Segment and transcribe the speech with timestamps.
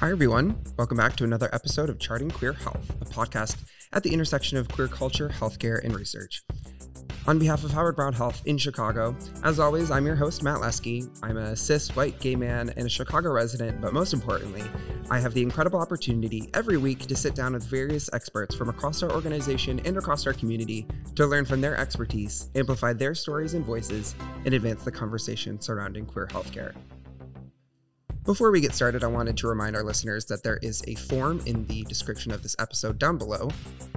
[0.00, 0.56] Hi, everyone.
[0.76, 3.56] Welcome back to another episode of Charting Queer Health, a podcast
[3.92, 6.44] at the intersection of queer culture, healthcare, and research.
[7.26, 11.02] On behalf of Howard Brown Health in Chicago, as always, I'm your host, Matt Lesky.
[11.20, 14.62] I'm a cis, white, gay man and a Chicago resident, but most importantly,
[15.10, 19.02] I have the incredible opportunity every week to sit down with various experts from across
[19.02, 20.86] our organization and across our community
[21.16, 26.06] to learn from their expertise, amplify their stories and voices, and advance the conversation surrounding
[26.06, 26.72] queer healthcare.
[28.28, 31.40] Before we get started, I wanted to remind our listeners that there is a form
[31.46, 33.48] in the description of this episode down below.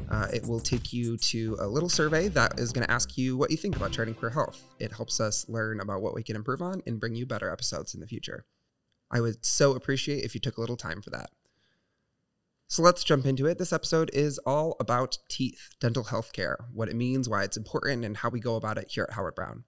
[0.09, 3.35] Uh, it will take you to a little survey that is going to ask you
[3.35, 4.63] what you think about charting queer health.
[4.79, 7.93] It helps us learn about what we can improve on and bring you better episodes
[7.93, 8.45] in the future.
[9.11, 11.31] I would so appreciate if you took a little time for that.
[12.69, 13.57] So let's jump into it.
[13.57, 18.05] This episode is all about teeth, dental health care, what it means, why it's important,
[18.05, 19.65] and how we go about it here at Howard Brown.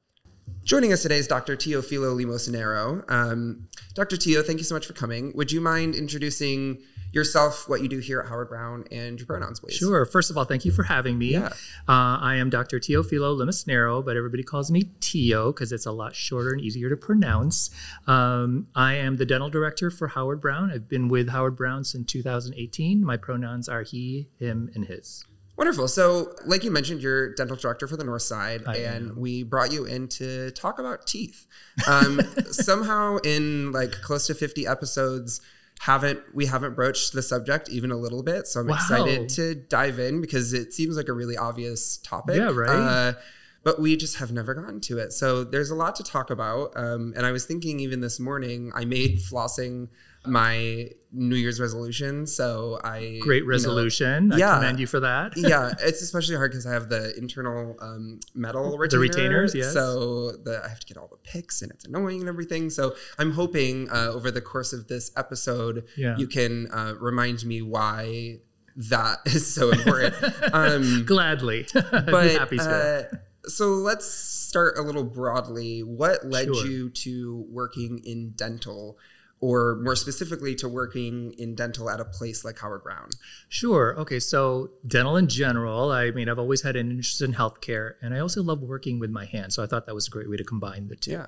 [0.63, 1.57] Joining us today is Dr.
[1.57, 3.03] Teofilo Limosnero.
[3.11, 4.15] Um, Dr.
[4.15, 5.33] Teo, thank you so much for coming.
[5.35, 6.79] Would you mind introducing
[7.11, 9.75] yourself, what you do here at Howard Brown, and your pronouns, please?
[9.75, 10.05] Sure.
[10.05, 11.33] First of all, thank you for having me.
[11.33, 11.49] Yeah.
[11.87, 12.79] Uh, I am Dr.
[12.79, 16.97] Teofilo Limosnero, but everybody calls me Teo because it's a lot shorter and easier to
[16.97, 17.69] pronounce.
[18.07, 20.71] Um, I am the dental director for Howard Brown.
[20.71, 23.05] I've been with Howard Brown since 2018.
[23.05, 25.25] My pronouns are he, him, and his.
[25.55, 25.87] Wonderful.
[25.87, 29.19] So, like you mentioned, you're dental director for the North Side, I and am.
[29.19, 31.45] we brought you in to talk about teeth.
[31.87, 32.19] Um,
[32.51, 35.41] somehow, in like close to 50 episodes,
[35.79, 38.47] haven't we haven't broached the subject even a little bit.
[38.47, 38.75] So I'm Wow.
[38.75, 42.37] excited to dive in because it seems like a really obvious topic.
[42.37, 42.69] Yeah, right.
[42.69, 43.13] Uh,
[43.63, 45.13] but we just have never gotten to it.
[45.13, 46.71] So there's a lot to talk about.
[46.75, 49.89] Um, and I was thinking even this morning, I made flossing
[50.25, 52.25] my New Year's resolution.
[52.25, 54.31] So I Great you know, resolution.
[54.35, 54.53] yeah.
[54.53, 55.33] I commend you for that.
[55.37, 59.01] yeah, it's especially hard because I have the internal um, metal retainer.
[59.01, 59.73] retainers, yes.
[59.73, 62.69] So the, I have to get all the picks and it's annoying and everything.
[62.69, 66.15] So I'm hoping uh, over the course of this episode, Yeah.
[66.17, 68.39] you can uh, remind me why
[68.75, 70.15] that is so important.
[70.53, 71.67] um, Gladly.
[71.73, 73.09] but happy to.
[73.13, 75.81] uh, so let's start a little broadly.
[75.83, 76.65] What led Sure.
[76.65, 78.97] you to working in dental?
[79.43, 83.09] Or more specifically, to working in dental at a place like Howard Brown.
[83.49, 83.93] Sure.
[83.99, 84.21] Okay.
[84.21, 88.19] So, dental in general, I mean, I've always had an interest in healthcare, and I
[88.19, 89.55] also love working with my hands.
[89.55, 91.11] So, I thought that was a great way to combine the two.
[91.11, 91.27] Yeah.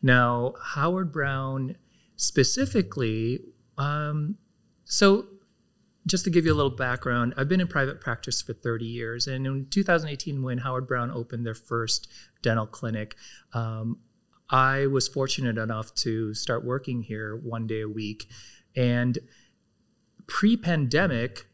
[0.00, 1.76] Now, Howard Brown
[2.16, 3.40] specifically,
[3.76, 4.38] um,
[4.86, 5.26] so
[6.06, 9.26] just to give you a little background, I've been in private practice for 30 years.
[9.26, 12.10] And in 2018, when Howard Brown opened their first
[12.42, 13.16] dental clinic,
[13.52, 13.98] um,
[14.50, 18.26] I was fortunate enough to start working here one day a week.
[18.76, 19.18] And
[20.26, 21.46] pre pandemic,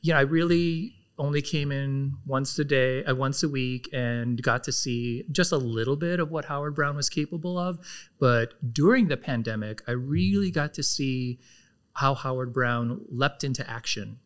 [0.00, 4.40] you know, I really only came in once a day, uh, once a week, and
[4.40, 7.78] got to see just a little bit of what Howard Brown was capable of.
[8.20, 11.40] But during the pandemic, I really got to see
[11.94, 14.20] how Howard Brown leapt into action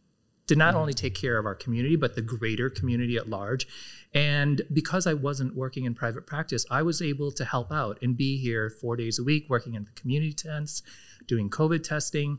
[0.48, 3.66] to not only take care of our community, but the greater community at large.
[4.12, 8.16] And because I wasn't working in private practice, I was able to help out and
[8.16, 10.82] be here four days a week, working in the community tents,
[11.26, 12.38] doing COVID testing.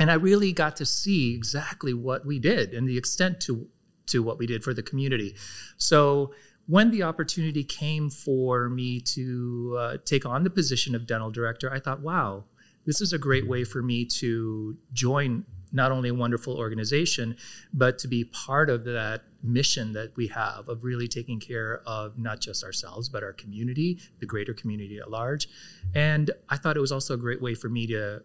[0.00, 3.68] And I really got to see exactly what we did and the extent to,
[4.06, 5.34] to what we did for the community.
[5.76, 6.32] So
[6.66, 11.72] when the opportunity came for me to uh, take on the position of dental director,
[11.72, 12.44] I thought, wow,
[12.86, 17.36] this is a great way for me to join not only a wonderful organization,
[17.72, 22.18] but to be part of that mission that we have of really taking care of
[22.18, 25.48] not just ourselves, but our community, the greater community at large.
[25.94, 28.22] And I thought it was also a great way for me to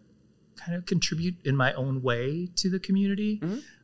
[0.56, 3.40] kind of contribute in my own way to the community.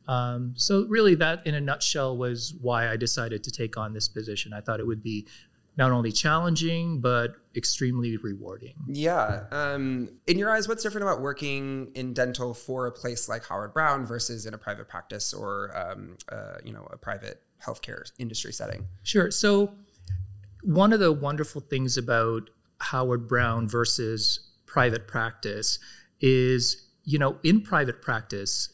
[0.07, 4.07] Um, so, really, that in a nutshell was why I decided to take on this
[4.07, 4.51] position.
[4.53, 5.27] I thought it would be
[5.77, 8.73] not only challenging, but extremely rewarding.
[8.87, 9.45] Yeah.
[9.51, 13.73] Um, in your eyes, what's different about working in dental for a place like Howard
[13.73, 18.51] Brown versus in a private practice or, um, uh, you know, a private healthcare industry
[18.51, 18.87] setting?
[19.03, 19.31] Sure.
[19.31, 19.73] So,
[20.63, 22.49] one of the wonderful things about
[22.79, 25.79] Howard Brown versus private practice
[26.19, 28.69] is, you know, in private practice,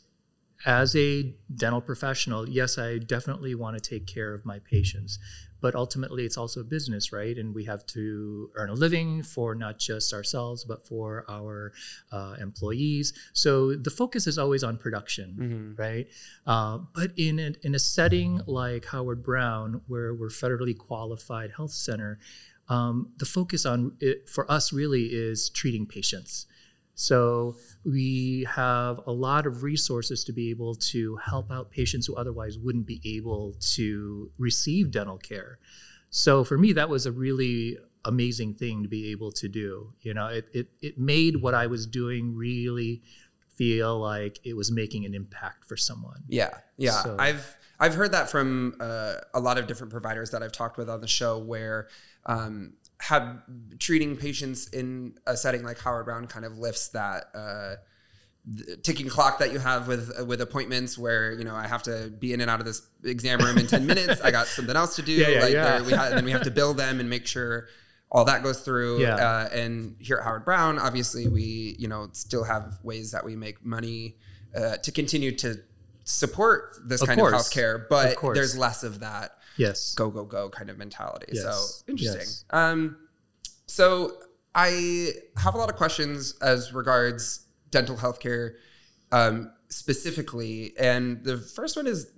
[0.66, 5.20] as a dental professional, yes, I definitely want to take care of my patients,
[5.62, 7.38] but ultimately it's also a business, right?
[7.38, 11.74] And we have to earn a living for not just ourselves, but for our
[12.12, 13.14] uh, employees.
[13.34, 16.08] So the focus is always on production, right?
[16.46, 21.72] Uh, but in a, in a setting like Howard Brown, where we're federally qualified health
[21.72, 22.20] center,
[22.70, 26.46] um, the focus on it for us really is treating patients.
[27.00, 27.56] So
[27.86, 32.58] we have a lot of resources to be able to help out patients who otherwise
[32.58, 35.60] wouldn't be able to receive dental care.
[36.10, 39.94] So for me, that was a really amazing thing to be able to do.
[40.02, 43.04] You know, it it, it made what I was doing really
[43.56, 46.24] feel like it was making an impact for someone.
[46.28, 47.04] Yeah, yeah.
[47.04, 50.80] So- I've I've heard that from uh, a lot of different providers that I've talked
[50.80, 51.90] with on the show, where
[52.26, 53.42] um, have
[53.80, 57.26] treating patients in a setting like Howard Brown kind of lifts that.
[57.36, 57.76] Uh,
[58.82, 62.32] ticking clock that you have with with appointments where you know I have to be
[62.32, 65.02] in and out of this exam room in 10 minutes I got something else to
[65.02, 65.82] do Yeah, yeah, like yeah.
[65.82, 67.68] we ha- then we have to bill them and make sure
[68.10, 69.16] all that goes through Yeah.
[69.16, 73.36] uh, and here at Howard Brown obviously we you know still have ways that we
[73.36, 74.16] make money
[74.56, 75.56] uh, to continue to
[76.06, 77.34] support this Of kind course.
[77.34, 79.94] of healthcare but Of there's less of that Yes.
[79.96, 81.28] go go go kind of mentality.
[81.34, 81.44] Yes.
[81.44, 82.20] So interesting.
[82.20, 82.46] Yes.
[82.52, 82.98] Um,
[83.66, 84.14] so
[84.56, 88.56] I have a lot of questions as regards dental healthcare
[89.12, 92.12] um, specifically, and the first one is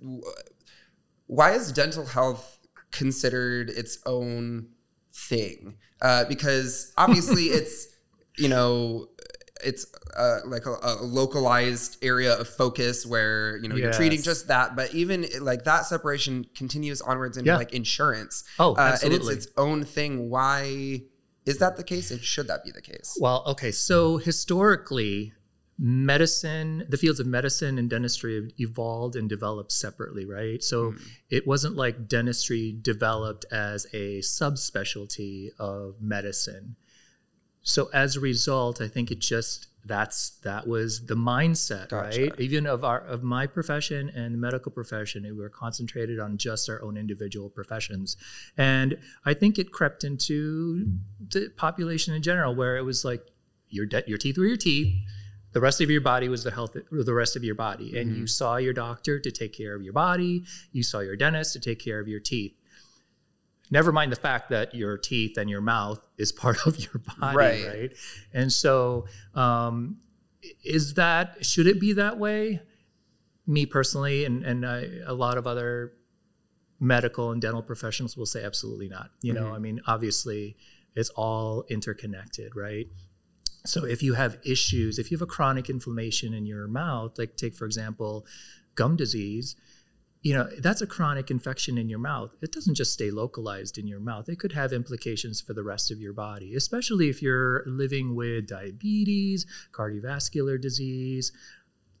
[1.26, 2.58] why is dental health
[2.90, 4.68] considered its own
[5.12, 5.76] thing?
[6.02, 7.88] Uh, because obviously it's
[8.36, 9.08] you know
[9.64, 9.86] it's
[10.16, 14.74] uh, like a, a localized area of focus where you know you're treating just that
[14.76, 17.56] but even like that separation continues onwards into Yeah.
[17.56, 21.02] like insurance Oh, uh, and it's its own thing why
[21.46, 23.70] is that the case and should that be the case Well, okay.
[23.72, 25.32] So historically,
[25.78, 30.62] medicine, the fields of medicine and dentistry have evolved and developed separately, right?
[30.62, 30.94] So
[31.30, 36.76] it wasn't like dentistry developed as a subspecialty of medicine.
[37.62, 42.22] So as a result, I think it just that's that was the mindset, Gotcha.
[42.22, 42.40] right?
[42.40, 46.68] Even of our of my profession and the medical profession, we were concentrated on just
[46.68, 48.16] our own individual professions,
[48.56, 50.86] and I think it crept into
[51.28, 53.22] the population in general, where it was like
[53.68, 54.94] your de- your teeth were your teeth,
[55.52, 58.16] the rest of your body was the health the rest of your body, and you
[58.18, 58.26] mm-hmm.
[58.26, 61.78] saw your doctor to take care of your body, you saw your dentist to take
[61.78, 62.54] care of your teeth.
[63.70, 67.36] Never mind the fact that your teeth and your mouth is part of your body,
[67.36, 67.66] Right.
[67.66, 67.92] right?
[68.32, 69.98] And so, um,
[70.64, 72.62] is that should it be that way?
[73.46, 75.92] Me personally, and and uh, a lot of other
[76.78, 79.10] medical and dental professionals will say absolutely not.
[79.22, 79.52] You know, Mhm.
[79.54, 80.56] I mean, obviously,
[80.94, 82.88] it's all interconnected, right?
[83.66, 87.36] So if you have issues, if you have a chronic inflammation in your mouth, like
[87.36, 88.26] take for example,
[88.74, 89.56] gum disease,
[90.22, 92.30] you know, that's a chronic infection in your mouth.
[92.42, 94.28] It doesn't just stay localized in your mouth.
[94.28, 98.46] It could have implications for the rest of your body, especially if you're living with
[98.46, 101.32] diabetes, cardiovascular disease,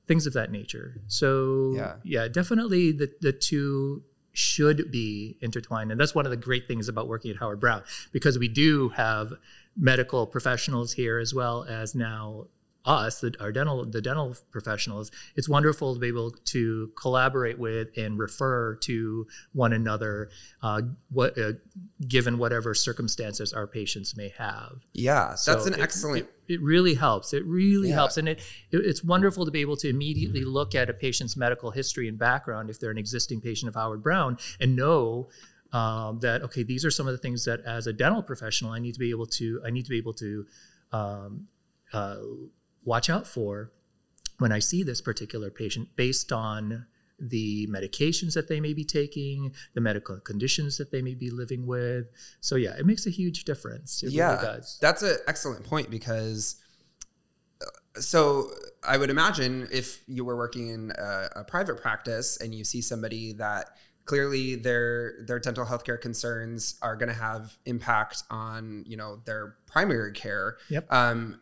[0.06, 1.00] things of that nature.
[1.06, 1.96] So Yeah.
[2.04, 5.90] yeah, definitely the the two should be intertwined.
[5.90, 7.82] And that's one of the great things about working at Howard Brown
[8.12, 9.32] because we do have
[9.76, 12.46] medical professionals here as well as now
[12.84, 15.10] us, the, our dental, the dental professionals.
[15.36, 20.30] It's wonderful to be able to collaborate with and refer to one another,
[20.62, 21.52] uh, what, uh,
[22.08, 24.78] given whatever circumstances our patients may have.
[24.94, 27.32] yeah that's an it- excellent It, it really helps.
[27.34, 27.94] It really Yeah.
[27.96, 28.38] helps, and it,
[28.70, 32.18] it it's wonderful to be able to immediately look at a patient's medical history and
[32.18, 35.28] background if they're an existing patient of Howard Brown and know.
[35.72, 38.80] Um, that okay, these are some of the things that as a dental professional I
[38.80, 40.44] need to be able to I need to be able to
[40.90, 41.46] um,
[41.92, 42.16] uh,
[42.84, 43.72] watch out for
[44.38, 46.86] when I see this particular patient based on
[47.18, 51.66] the medications that they may be taking, the medical conditions that they may be living
[51.66, 52.06] with.
[52.40, 54.02] So yeah, it makes a huge difference.
[54.02, 54.78] It yeah really does.
[54.80, 56.56] that's an excellent point because
[57.60, 58.50] uh, so
[58.82, 62.80] i would imagine if you were working in a, a private practice and you see
[62.80, 63.70] somebody that
[64.06, 69.56] clearly their their dental healthcare concerns are going to have impact on you know their
[69.66, 70.90] primary care Yep.
[70.90, 71.40] um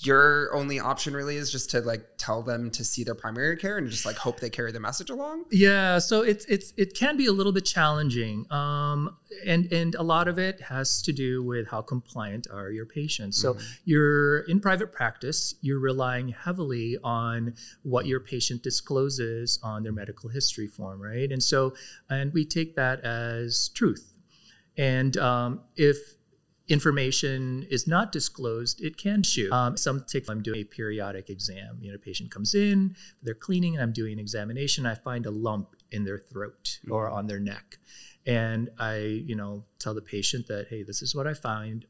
[0.00, 3.78] your only option really is just to like tell them to see their primary care
[3.78, 7.16] and just like hope they carry the message along Yeah, so it's it's it can
[7.16, 11.42] be a little bit challenging, um, and and a lot of it has to do
[11.42, 13.40] with how compliant are your patients.
[13.40, 19.92] So you're in private practice, you're relying heavily on what your patient discloses on their
[19.92, 21.30] medical history form, right?
[21.30, 21.74] And so,
[22.08, 24.12] and we take that as truth.
[24.76, 26.15] And um, if
[26.68, 29.52] information is not disclosed, it can shoot.
[29.52, 31.78] Um, some take, I'm doing a periodic exam.
[31.80, 34.86] You know, a patient comes in, they're cleaning, and I'm doing an examination.
[34.86, 37.78] I find a lump in their throat or on their neck.
[38.26, 41.86] And I, you know, tell the patient that, hey, this is what I find.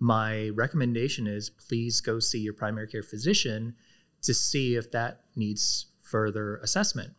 [0.00, 3.74] My recommendation is please go see your primary care physician
[4.22, 7.12] to see if that needs further assessment.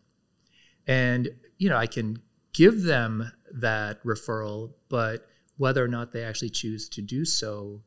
[0.88, 2.22] And, you know, I can
[2.54, 5.28] give them that referral, but
[5.60, 7.82] whether or not they actually choose to do so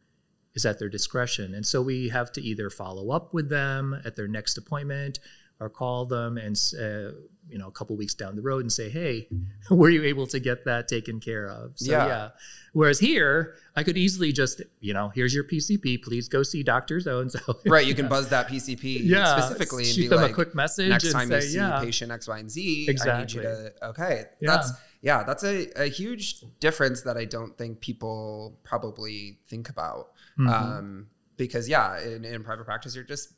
[0.55, 1.55] is at their discretion.
[1.55, 5.19] And so we have to either follow up with them at their next appointment
[5.59, 7.13] or call them and uh,
[7.49, 9.29] you know a couple weeks down the road and say, "Hey,
[9.71, 12.07] were you able to get that taken care of?" So Yeah.
[12.07, 12.29] yeah.
[12.75, 16.03] Whereas here, I could easily just, you know, here's your PCP.
[16.03, 17.41] Please go see Doctor So and So.
[17.67, 17.87] right.
[17.87, 20.89] You can buzz that PCP yeah, specifically and shoot be them like, a quick message
[20.89, 23.43] next and time say, you see yeah, patient X, Y, and Z, I need you
[23.43, 23.73] to.
[23.91, 24.51] Okay, Yeah.
[24.57, 30.13] that's yeah, that's a, a huge difference that I don't think people probably think about.
[30.39, 30.49] Mhm.
[30.49, 31.07] Um,
[31.37, 33.35] because yeah, in, in private practice, you're just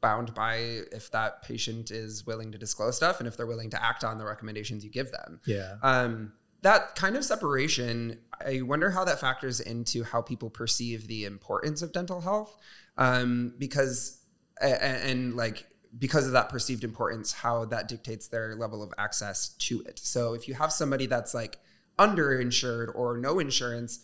[0.00, 0.56] bound by
[0.92, 4.16] if that patient is willing to disclose stuff and if they're willing to act on
[4.18, 5.40] the recommendations you give them.
[5.46, 11.06] yeah, Um, that kind of separation, I wonder how that factors into how people perceive
[11.08, 12.56] the importance of dental health.
[12.96, 14.18] Um, because,
[14.60, 15.66] a- a- and like,
[15.98, 19.98] because of that perceived importance, how that dictates their level of access to it.
[19.98, 21.58] So if you have somebody that's like
[21.98, 24.00] underinsured or no insurance,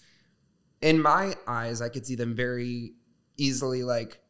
[0.83, 2.95] in my eyes, I could see them very
[3.37, 4.21] easily like,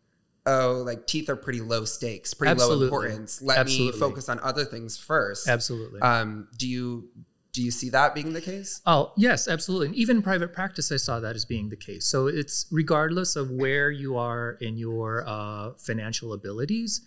[0.45, 2.79] oh, like teeth are pretty low stakes, pretty Absolutely.
[2.79, 3.43] low importance.
[3.43, 3.93] Let Absolutely.
[3.93, 5.49] me focus on other things first.
[5.49, 6.01] absolutely.
[6.01, 7.09] Um, do you
[7.53, 8.83] do you see that being the case?
[8.85, 9.87] Oh, yes, absolutely.
[9.87, 12.05] And even private practice, I saw that as being the case.
[12.05, 17.01] So it's regardless of where you are in your uh, financial abilities,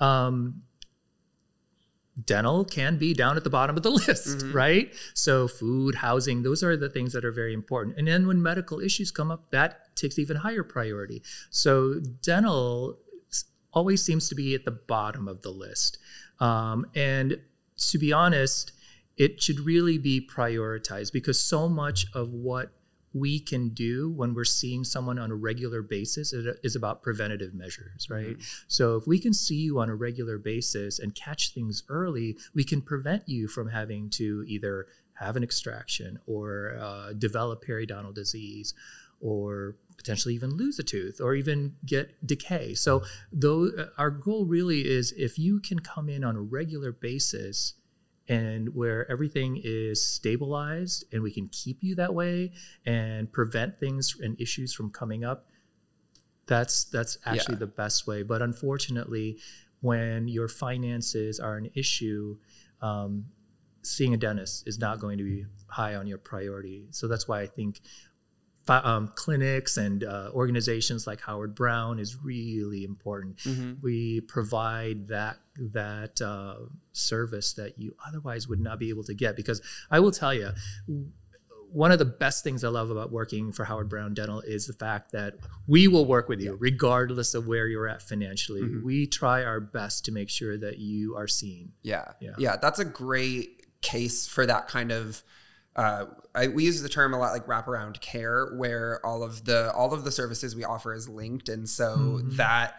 [0.00, 0.62] um,
[2.24, 4.54] dental can be down at the bottom of the list, Mhm.
[4.54, 4.94] right?
[5.14, 7.96] So food, housing, those are the things that are very important.
[7.96, 11.22] And then when medical issues come up, that takes even higher priority.
[11.50, 12.98] So dental
[13.72, 15.98] always seems to be at the bottom of the list.
[16.40, 17.38] Um, and
[17.90, 18.72] to be honest,
[19.16, 22.72] it should really be prioritized because so much of what
[23.12, 27.54] we can do when we're seeing someone on a regular basis is- is about preventative
[27.54, 28.36] measures, right?
[28.68, 32.64] So if we can see you on a regular basis and catch things early, we
[32.64, 38.72] can prevent you from having to either have an extraction or uh, develop periodontal disease
[39.20, 42.72] or potentially even lose a tooth or even get decay.
[42.74, 46.92] So though uh, our goal really is if you can come in on a regular
[46.92, 47.74] basis
[48.28, 52.52] and where everything is stabilized and we can keep you that way
[52.86, 55.46] and prevent things and issues from coming up
[56.46, 57.60] that's that's actually Yeah.
[57.60, 59.38] the best way but unfortunately
[59.80, 62.36] when your finances are an issue
[62.82, 63.26] um,
[63.82, 67.40] seeing a dentist is not going to be high on your priority so that's why
[67.40, 67.80] i think
[68.70, 73.72] um, clinics and uh, organizations like howard brown is really important Mm-hmm.
[73.82, 76.56] we provide that that uh,
[76.92, 79.60] service that you otherwise would not be able to get because
[79.90, 80.50] i will tell you
[81.70, 84.72] one of the best things i love about working for howard brown dental is the
[84.72, 85.34] fact that
[85.66, 88.82] we will work with you regardless of where you're at financially Mhm.
[88.82, 92.12] we try our best to make sure that you are seen Yeah.
[92.20, 92.34] Yeah.
[92.38, 95.22] yeah, That's a great case for that kind of.
[95.78, 99.72] Uh, I, we use the term a lot, like wraparound care, where all of the
[99.74, 102.36] all of the services we offer is linked, and so Mhm.
[102.36, 102.74] that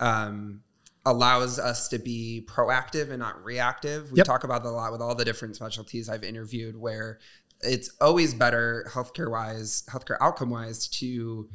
[0.00, 0.62] um,
[1.06, 4.12] allows us to be proactive and not reactive.
[4.12, 4.26] We Yep.
[4.26, 7.18] talk about that a lot with all the different specialties I've interviewed, where
[7.60, 11.50] it's always better healthcare wise, healthcare outcome wise, to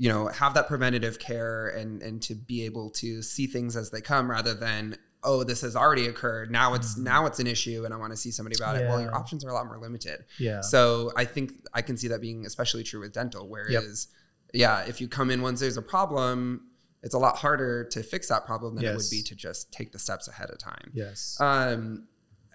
[0.00, 3.90] you know have that preventative care and and to be able to see things as
[3.90, 6.50] they come rather than oh this has already occurred.
[6.50, 7.02] Now it's Mhm.
[7.04, 8.86] now it's an issue and i want to see somebody about it.
[8.88, 10.24] Well your options are a lot more limited.
[10.38, 10.60] Yeah.
[10.60, 14.08] So i think i can see that being especially true with dental whereas
[14.54, 16.62] yeah if you come in once there's a problem
[17.02, 19.92] it's a lot harder to fix that problem than it would be to just take
[19.92, 20.90] the steps ahead of time.
[20.92, 21.36] Yes.
[21.38, 22.08] Um,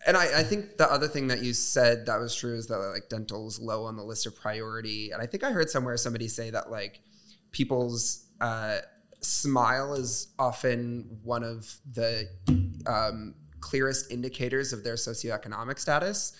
[0.06, 2.78] and I, I think the other thing that you said that was true is that
[2.78, 5.12] like dental's low on the list of priority.
[5.12, 7.00] And I think I heard somewhere somebody say that like
[7.52, 8.80] people's uh,
[9.24, 12.28] smile is often one of the
[12.86, 16.34] um, clearest indicators of their socioeconomic status.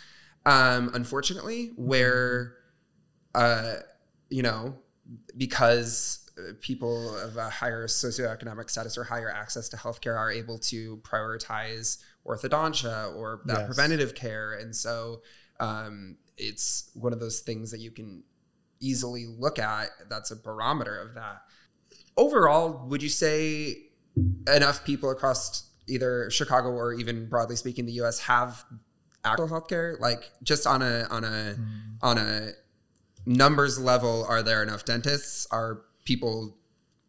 [0.46, 2.56] Um, unfortunately, where
[3.34, 3.76] uh,
[4.30, 4.76] you know
[5.38, 10.58] because uh, people of a higher socioeconomic status or higher access to healthcare are able
[10.58, 13.66] to prioritize orthodontia or that Yes.
[13.68, 14.54] preventative care.
[14.54, 15.22] And so
[15.60, 18.24] um, it's one of those things that you can
[18.80, 19.90] easily look at.
[20.10, 21.44] That's a barometer of that.
[22.18, 23.78] Overall, would you say
[24.54, 28.64] enough people across either Chicago or even broadly speaking the US have
[29.26, 30.00] actual healthcare?
[30.00, 31.98] Like just on a on a Mm.
[32.02, 32.52] on a
[33.26, 35.48] numbers level, are there enough dentists?
[35.50, 36.58] Are people,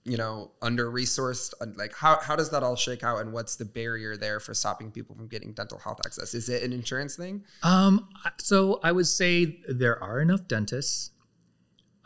[0.05, 1.53] you know, under resourced?
[1.77, 4.91] Like how how does that all shake out and what's the barrier there for stopping
[4.91, 6.33] people from getting dental health access?
[6.35, 7.45] Is it an insurance thing?
[7.63, 8.09] Um,
[8.39, 11.11] so I would say there are enough dentists.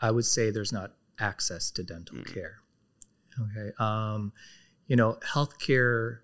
[0.01, 2.33] I would say there's not access to dental Mm.
[2.33, 2.57] care.
[3.41, 3.71] Okay.
[3.79, 4.33] Um,
[4.87, 6.19] you know, healthcare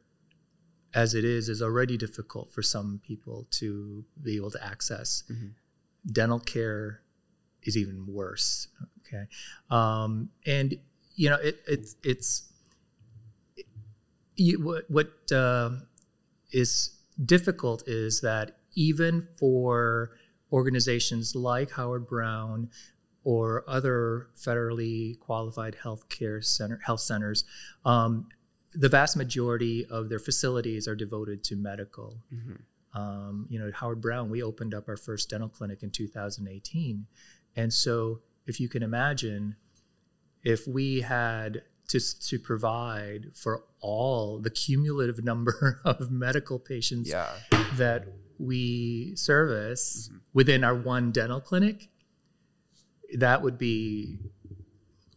[0.94, 5.24] as it is is already difficult for some people to be able to access.
[5.30, 5.54] Mhm.
[6.12, 7.02] Dental care
[7.64, 8.68] is even worse.
[9.02, 9.28] Okay.
[9.70, 10.76] Um, and
[11.16, 12.52] you know, it, it's it's
[14.36, 15.72] you, what what uh,
[16.52, 16.92] is
[17.24, 20.12] difficult is that even for
[20.52, 22.70] organizations like Howard Brown
[23.26, 27.44] or other federally qualified healthcare center health centers,
[27.84, 28.30] um,
[28.74, 32.18] the vast majority of their facilities are devoted to medical.
[32.34, 33.00] Mm-hmm.
[33.02, 37.06] Um, you know, Howard Brown, we opened up our first dental clinic in 2018,
[37.58, 39.56] and so if you can imagine,
[40.44, 47.30] if we had to, to provide for all the cumulative number of medical patients Yeah.
[47.78, 48.06] that
[48.38, 50.18] we service Mm-hmm.
[50.34, 51.90] within our one dental clinic,
[53.20, 54.20] that would be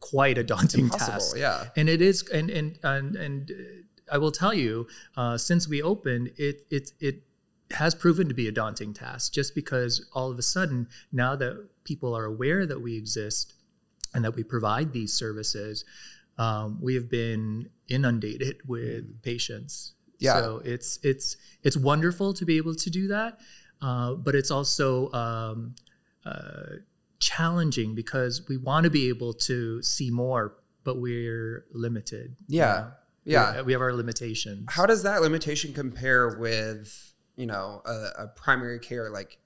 [0.01, 1.13] quite a daunting Impossible.
[1.13, 1.37] task.
[1.37, 1.67] Yeah.
[1.77, 4.87] And it is, and and and, and uh, I will tell you,
[5.17, 7.23] uh, since we opened, it it it
[7.73, 9.33] has proven to be a daunting task.
[9.33, 13.55] Just because all of a sudden, now that people are aware that we exist
[14.15, 15.85] and that we provide these services,
[16.39, 19.95] um, we have been inundated with patients.
[20.19, 20.41] Yeah.
[20.41, 23.39] So it's it's it's wonderful to be able to do that,
[23.83, 25.75] uh, but it's also um,
[26.25, 26.81] uh,
[27.21, 32.37] challenging because we want to be able to see more, but we're limited.
[32.47, 32.73] you Yeah.
[32.75, 32.93] know?
[33.25, 33.57] Yeah.
[33.59, 34.67] We- we have our limitations.
[34.71, 39.39] How does that limitation compare with, you know, a, a primary care like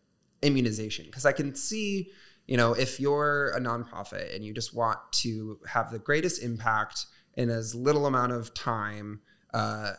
[0.43, 1.07] immunization?
[1.07, 2.11] Because I can see,
[2.47, 7.07] you know, if you're a nonprofit and you just want to have the greatest impact
[7.35, 9.21] in as little amount of time
[9.55, 9.93] uh,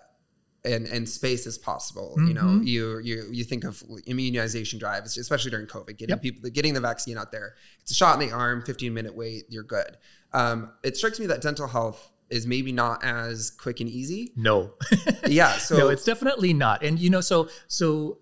[0.65, 2.65] and and space as possible, you know, Mhm.
[2.67, 6.21] you you you think of immunization drives, especially during COVID, getting Yep.
[6.21, 7.55] people getting the vaccine out there.
[7.81, 9.97] It's a shot in the arm, 15 minute wait, you're good.
[10.33, 14.31] Um, it strikes me that dental health is maybe not as quick and easy.
[14.35, 14.73] no.
[15.27, 15.57] Yeah.
[15.67, 16.81] So no, it's definitely not.
[16.83, 18.19] And you know, so so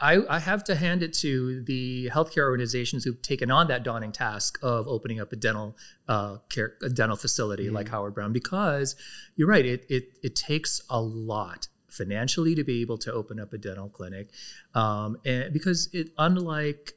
[0.00, 4.10] I, I have to hand it to the healthcare organizations who've taken on that daunting
[4.10, 5.76] task of opening up a dental
[6.08, 8.96] uh, care, a dental facility like Howard Brown, because
[9.36, 9.64] you're right.
[9.64, 13.88] It it it takes a lot financially to be able to open up a dental
[13.88, 14.28] clinic,
[14.74, 16.92] um, and because it unlike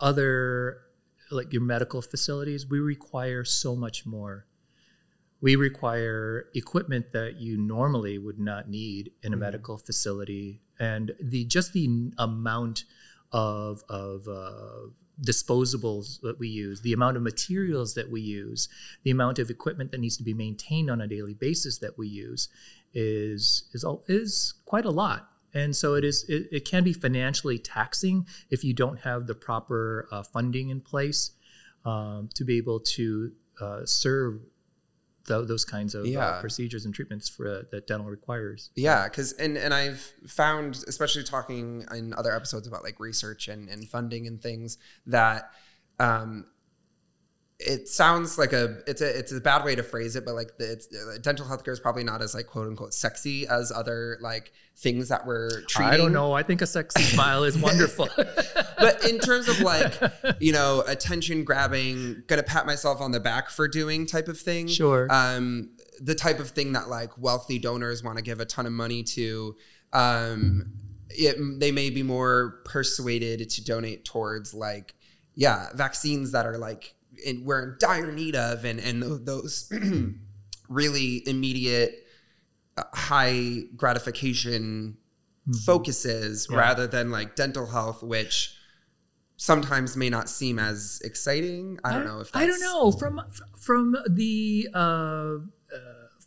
[0.00, 0.78] other
[1.30, 4.46] like your medical facilities, we require so much more
[5.40, 9.40] we require equipment that you normally would not need in a Mhm.
[9.40, 12.84] medical facility and the just the amount
[13.32, 14.88] of of uh,
[15.20, 18.68] disposables that we use the amount of materials that we use
[19.02, 22.06] the amount of equipment that needs to be maintained on a daily basis that we
[22.08, 22.48] use
[22.94, 26.92] is is all is quite a lot and so it is it, it can be
[26.92, 31.30] financially taxing if you don't have the proper uh, funding in place
[31.84, 34.40] um, to be able to uh, serve
[35.26, 36.20] tho- those kinds of Yeah.
[36.20, 38.70] uh, procedures and treatments for uh, that dental requires.
[38.74, 43.68] Yeah, because and and I've found, especially talking in other episodes about like research and
[43.68, 45.50] and funding and things, that
[45.98, 46.46] um,
[47.66, 50.56] it sounds like a it's a it's a bad way to phrase it, but like
[50.58, 54.18] the it's, uh, dental healthcare is probably not as like quote unquote sexy as other
[54.20, 55.92] like things that we're treating.
[55.92, 56.32] I don't know.
[56.32, 58.08] I think a sexy smile is wonderful.
[58.16, 59.94] but in terms of like
[60.40, 64.66] you know attention grabbing gonna pat myself on the back for doing type of thing
[64.68, 65.06] Sure.
[65.10, 65.70] um
[66.00, 69.02] the type of thing that like wealthy donors want to give a ton of money
[69.04, 69.54] to
[69.92, 70.72] um
[71.10, 74.94] it, they may be more persuaded to donate towards like
[75.34, 76.94] yeah vaccines that are like
[77.24, 79.70] in, we're in dire need of and and those
[80.68, 82.06] really immediate
[82.76, 84.96] uh, high gratification
[85.64, 86.56] focuses Yeah.
[86.58, 88.56] rather than like dental health which
[89.36, 93.20] sometimes may not seem as exciting i don't know if that's, I don't know from
[93.58, 95.38] from the uh, uh,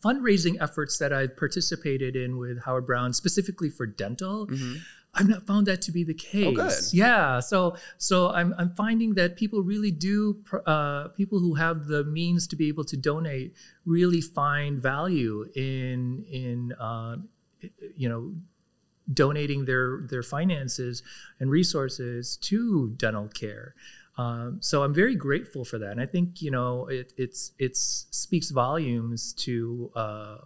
[0.04, 4.46] fundraising efforts that I've participated in with Howard Brown, specifically for dental.
[4.48, 4.78] Mhm.
[5.16, 6.46] I've not found that to be the case.
[6.46, 6.74] Oh, good.
[6.92, 7.40] Yeah.
[7.40, 12.48] So so I'm I'm finding that people really do uh, people who have the means
[12.48, 17.16] to be able to donate really find value in in uh,
[17.96, 18.34] you know
[19.14, 21.04] donating their their finances
[21.40, 23.76] and resources to dental care.
[24.18, 28.08] Um, so I'm very grateful for that, and I think you know it it's it's
[28.12, 30.38] speaks volumes to uh,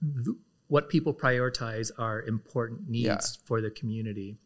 [0.00, 0.36] th-
[0.68, 3.20] what people prioritize are important needs Yeah.
[3.44, 4.38] for the community,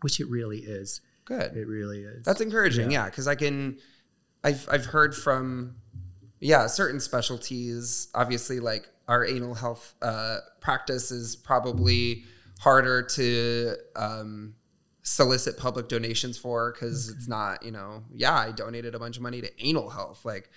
[0.00, 1.00] which it really is.
[1.24, 2.24] good It really is.
[2.24, 3.78] That's encouraging, yeah, because I can,
[4.42, 5.76] I've I've heard from,
[6.40, 8.08] yeah, certain specialties.
[8.14, 12.24] Obviously, like our anal health uh, practice is probably
[12.60, 14.54] harder to um,
[15.02, 19.22] solicit public donations for because it's not, you know, yeah, I donated a bunch of
[19.22, 20.24] money to anal health.
[20.24, 20.50] Like,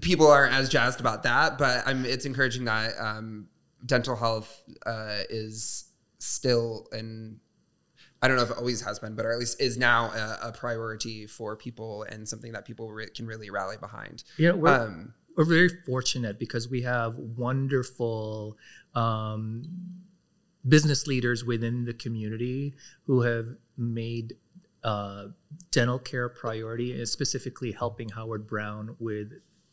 [0.00, 2.04] people aren't as jazzed about that, but I'm.
[2.04, 3.48] It's encouraging that um,
[3.84, 7.40] dental health uh, is still an
[8.20, 10.48] I don't know if it always has been, but or at least is now a,
[10.48, 14.24] a priority for people and something that people re- can really rally behind.
[14.38, 18.58] know, we're, Um, we're very fortunate because we have wonderful
[18.96, 19.62] um,
[20.66, 24.34] business leaders within the community who have made
[24.82, 25.26] uh,
[25.70, 29.32] dental care a priority, and specifically helping Howard Brown with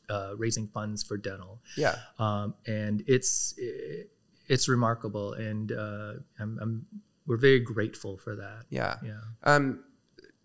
[0.09, 1.61] uh, raising funds for dental.
[1.77, 1.95] Yeah.
[2.19, 3.55] Um, and it's
[4.47, 6.85] it's remarkable, and uh, I'm, I'm
[7.27, 8.65] we're very grateful for that.
[8.69, 8.97] Yeah.
[9.03, 9.21] Yeah.
[9.43, 9.83] Um,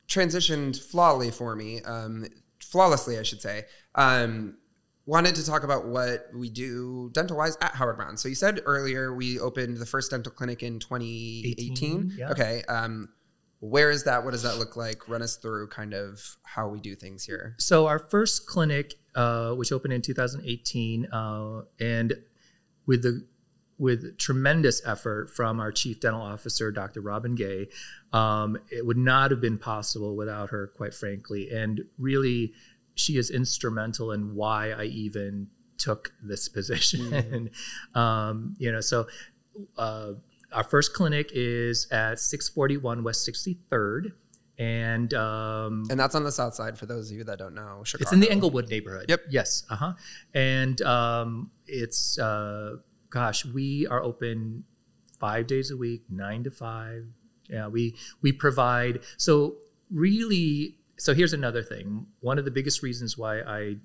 [0.09, 2.27] transitioned flawlessly for me, um,
[2.59, 3.65] flawlessly, I should say.
[3.95, 4.57] Um,
[5.07, 8.17] wanted to talk about what we do dental wise at Howard Brown.
[8.17, 11.73] So you said earlier we opened the first dental clinic in 2018.
[11.73, 12.31] 18, yeah.
[12.31, 12.63] Okay.
[12.69, 13.09] Um,
[13.61, 14.25] where is that?
[14.25, 15.09] What does that look like?
[15.09, 17.55] Run us through kind of how we do things here.
[17.59, 22.15] So our first clinic, uh, which opened in 2018, uh, and
[22.87, 23.27] with the
[23.79, 27.01] with tremendous effort from our chief dental officer, Dr.
[27.01, 27.69] Robin Gay,
[28.13, 31.51] um, it would not have been possible without her, quite frankly.
[31.51, 32.53] And really,
[32.95, 37.51] she is instrumental in why I even took this position.
[37.95, 39.07] um, you know, so.
[39.77, 40.13] Uh,
[40.53, 44.13] our first clinic is at 641 West 63rd.
[44.61, 47.83] And um, And that's on the south side for those of you that don't know.
[47.83, 48.03] Chicago.
[48.03, 49.07] it's in the Englewood neighborhood.
[49.09, 49.23] Yep.
[49.31, 49.65] Yes.
[49.71, 49.93] Uh huh.
[50.35, 52.77] And um, it's, uh,
[53.09, 54.65] gosh, we are open
[55.19, 57.07] five days a week, nine to five.
[57.49, 59.01] Yeah, we we provide.
[59.17, 59.57] So
[59.91, 62.07] really, so here's another thing.
[62.21, 63.77] One of the biggest reasons why I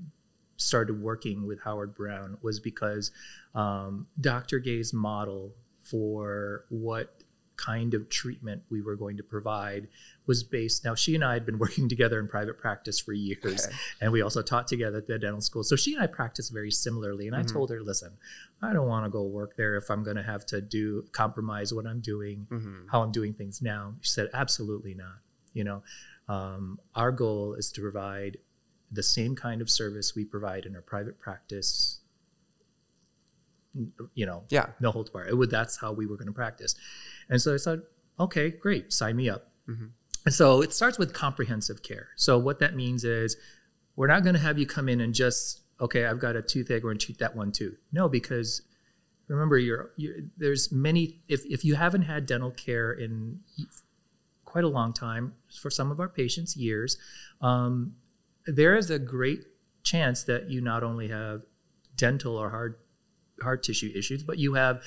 [0.57, 3.11] started working with Howard Brown was because
[3.53, 4.59] um, Dr.
[4.59, 7.23] Gay's model for what
[7.57, 9.88] kind of treatment we were going to provide
[10.27, 13.38] was based now she and i had been working together in private practice for years
[13.45, 13.75] Okay.
[14.01, 16.71] and we also taught together at the dental school so she and i practiced very
[16.71, 17.51] similarly and i Mhm.
[17.53, 18.11] told her listen
[18.61, 21.73] i don't want to go work there if i'm going to have to do compromise
[21.73, 22.85] what i'm doing Mhm.
[22.91, 25.17] how i'm doing things now she said absolutely not
[25.53, 25.83] you know
[26.27, 28.38] um, our goal is to provide
[28.91, 31.99] the same kind of service we provide in our private practice
[34.13, 34.67] you know Yeah.
[34.79, 35.27] no holds barred.
[35.29, 36.75] It would, that's how we were going to practice.
[37.29, 37.81] And so I said,
[38.19, 39.51] okay, great, sign me up.
[39.67, 39.89] Mhm.
[40.29, 42.09] So it starts with comprehensive care.
[42.15, 43.38] So what that means is
[43.95, 46.83] we're not going to have you come in and just, okay, I've got a toothache,
[46.83, 47.77] we're going to treat that one tooth.
[47.91, 48.61] No, because
[49.27, 53.39] remember, you're, you're, there's many, if, if you haven't had dental care in
[54.45, 56.97] quite a long time, for some of our patients, years,
[57.41, 57.93] um,
[58.47, 59.43] there is a great
[59.83, 61.41] chance that you not only have
[61.95, 62.75] dental or hard
[63.41, 64.81] hard tissue issues, but you have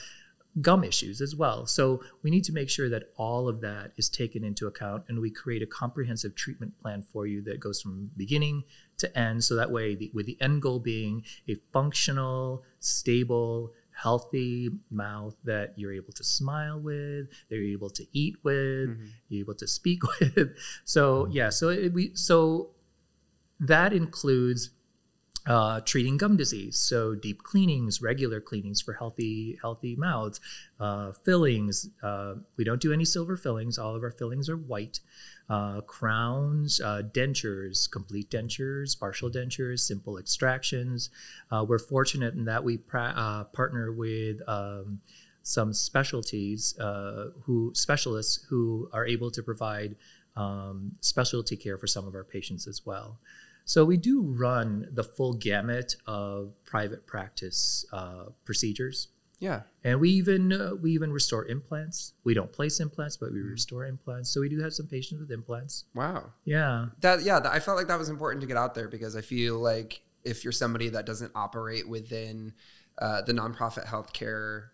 [0.61, 1.66] gum issues as well.
[1.66, 5.21] So we need to make sure that all of that is taken into account and
[5.21, 8.64] we create a comprehensive treatment plan for you that goes from beginning
[8.99, 9.44] to end.
[9.44, 15.75] So that way, the, with the end goal being a functional, stable, healthy mouth that
[15.77, 19.09] you're able to smile with, that you're able to eat with, Mhm.
[19.29, 20.57] you're able to speak with.
[20.85, 22.71] So yeah, so it, we so
[23.61, 24.71] that includes
[25.49, 30.41] uh, treating gum disease, so deep cleanings, regular cleanings for healthy healthy mouths,
[30.79, 31.89] uh, fillings.
[32.03, 33.79] Uh, we don't do any silver fillings.
[33.79, 35.01] All of our fillings are white.
[35.49, 41.09] Uh, crowns, uh, dentures, complete dentures, partial dentures, simple extractions.
[41.51, 44.47] Uh, we're fortunate in that we pra- partner with.
[44.47, 45.01] Um,
[45.45, 46.75] some specialties
[47.45, 49.97] who specialists who are able to provide
[50.37, 53.19] um, specialty care for some of our patients as well.
[53.68, 59.09] So we do run the full gamut of private practice uh, procedures,
[59.40, 59.61] Yeah.
[59.85, 62.14] and we even uh, we even restore implants.
[62.24, 64.31] We don't place implants, but we restore implants.
[64.31, 65.85] So we do have some patients with implants.
[65.94, 66.33] Wow.
[66.46, 69.14] Yeah, That yeah, that, I felt like that was important to get out there because
[69.14, 72.54] I feel like if you're somebody that doesn't operate within
[72.96, 74.68] uh, the nonprofit healthcare,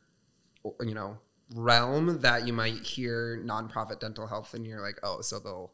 [0.80, 1.18] you know,
[1.52, 5.72] realm, that you might hear nonprofit dental health and you're like, oh, so they'll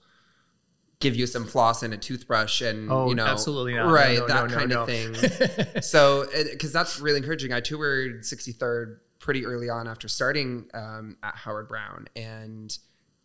[1.00, 3.90] give you some floss and a toothbrush and Oh, you know, absolutely not.
[3.90, 5.82] Right, no, that no, kind no, of thing.
[5.82, 11.34] so because that's really encouraging i toured 63rd pretty early on after starting um, at
[11.34, 12.78] howard brown and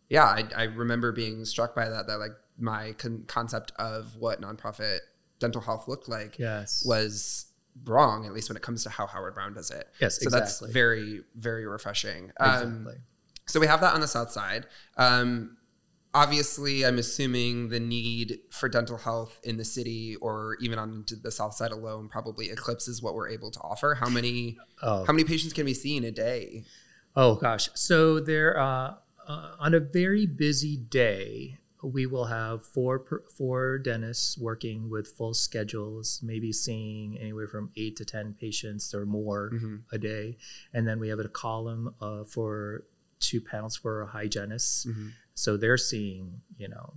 [0.08, 4.40] yeah I, I remember being struck by that that like my con- concept of what
[4.40, 4.98] nonprofit
[5.38, 7.46] dental health looked like yes, was
[7.84, 10.60] wrong at least when it comes to how howard brown does it yes, so that's
[10.60, 12.94] very very refreshing um, exactly.
[13.44, 14.66] so we have that on the south side.
[14.96, 15.55] Um,
[16.16, 21.30] obviously, I'm assuming the need for dental health in the city or even on the
[21.30, 23.94] south side alone probably eclipses what we're able to offer.
[23.94, 25.04] How many Oh.
[25.04, 26.64] how many patients can we see in a day?
[27.14, 27.68] Oh gosh.
[27.74, 28.94] So there, uh,
[29.26, 33.04] uh, on a very busy day, we will have four
[33.38, 39.04] four dentists working with full schedules, maybe seeing anywhere from eight to ten patients or
[39.06, 39.82] more Mhm.
[39.92, 40.36] a day,
[40.72, 42.84] and then we have a column uh, for
[43.20, 44.84] two panels for hygienists.
[44.86, 45.12] Mhm.
[45.34, 46.94] So they're seeing, you know,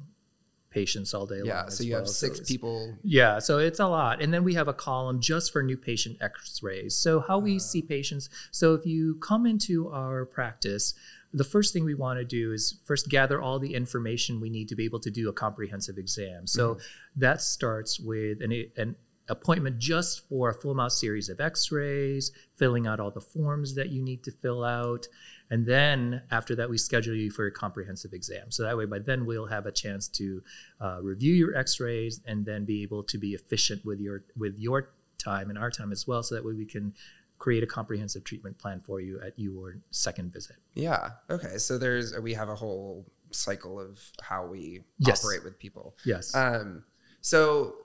[0.69, 1.47] patients all day long.
[1.47, 1.65] Yeah.
[1.65, 2.95] as So you have six it's- people.
[3.03, 4.21] Yeah, so it's a lot.
[4.21, 6.95] And then we have a column just for new patient x rays.
[6.95, 8.29] So, how we see patients.
[8.51, 10.93] So, if you come into our practice,
[11.33, 14.67] the first thing we want to do is first gather all the information we need
[14.69, 16.45] to be able to do a comprehensive exam.
[16.45, 16.77] So,
[17.15, 18.95] that starts with an, an
[19.29, 23.75] appointment just for a full mouth series of x rays, filling out all the forms
[23.75, 25.07] that you need to fill out.
[25.51, 28.51] And then after that, we schedule you for a comprehensive exam.
[28.51, 30.43] So that way, by then, we'll have a chance to
[30.79, 34.89] uh, review your X-rays and then be able to be efficient with your with your
[35.17, 36.21] time and our time as well.
[36.23, 36.93] So that way, we can
[37.39, 40.57] create a comprehensive treatment plan for you at your second visit.
[40.73, 41.11] Yeah.
[41.29, 41.57] Okay.
[41.57, 45.23] So there's we have a whole cycle of how we Yes.
[45.23, 45.95] operate with people.
[46.05, 46.35] Yes.
[46.35, 46.83] Um,
[47.21, 47.75] so,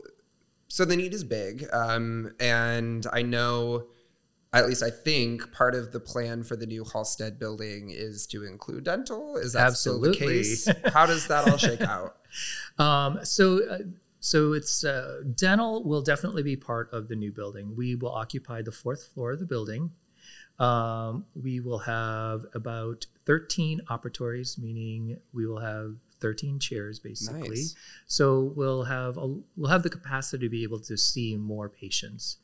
[0.75, 3.87] so the need is big, um, and I know,
[4.53, 8.45] at least I think, part of the plan for the new Halsted building is to
[8.45, 9.37] include dental.
[9.37, 10.39] Is that still the Absolutely.
[10.39, 10.69] case?
[10.93, 12.17] How does that all shake out?
[12.77, 13.79] Um, so, uh,
[14.19, 17.77] so it's uh, dental will definitely be part of the new building.
[17.77, 19.93] We will occupy the fourth floor of the building.
[20.59, 27.49] Um, we will have about 13 operatories, meaning we will have 13 chairs basically.
[27.51, 27.75] Nice.
[28.07, 32.39] So we'll have a, we'll have the capacity to be able to see more patients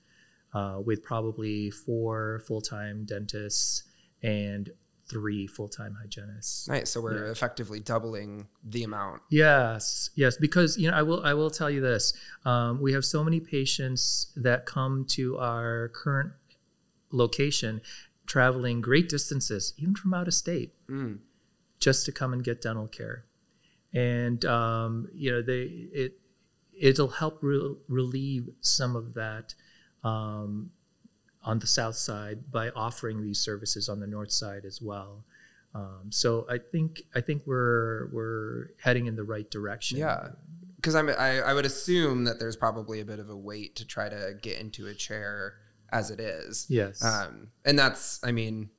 [0.52, 3.84] uh, with probably four full-time dentists
[4.22, 4.70] and
[5.08, 6.68] three full-time hygienists.
[6.68, 6.90] Nice.
[6.90, 7.30] So we're Yeah.
[7.32, 9.22] effectively doubling the amount.
[9.30, 12.12] Yes, yes, because you know I will I will tell you this.
[12.44, 14.04] Um, we have so many patients
[14.36, 16.32] that come to our current
[17.12, 17.80] location,
[18.26, 21.18] traveling great distances, even from out of state, Mm.
[21.86, 23.24] just to come and get dental care,
[23.92, 26.12] and um, you know they it
[26.78, 29.54] it'll help re- relieve some of that.
[30.02, 30.70] Um,
[31.42, 35.24] on the south side by offering these services on the north side as well.
[35.74, 39.98] Um, so I think I think we're we're heading in the right direction.
[39.98, 40.28] Yeah.
[40.76, 43.86] Because I'm I, I would assume that there's probably a bit of a wait to
[43.86, 45.54] try to get into a chair
[45.92, 46.66] as it is.
[46.68, 47.04] Yes.
[47.04, 48.70] Um, and that's, I mean,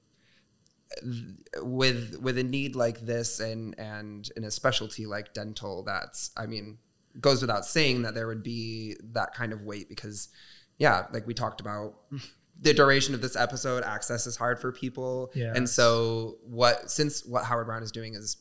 [1.57, 6.45] with with a need like this and and in a specialty like dental, that's, I
[6.45, 6.77] mean,
[7.19, 10.29] goes without saying that there would be that kind of wait because,
[10.77, 11.95] yeah, like we talked about.
[12.63, 16.91] The duration of this episode, access is hard for people, and so what?
[16.91, 18.37] Since what Howard Brown is doing is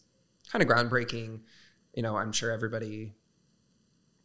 [0.53, 1.41] kind of groundbreaking,
[1.95, 3.15] you know, I'm sure everybody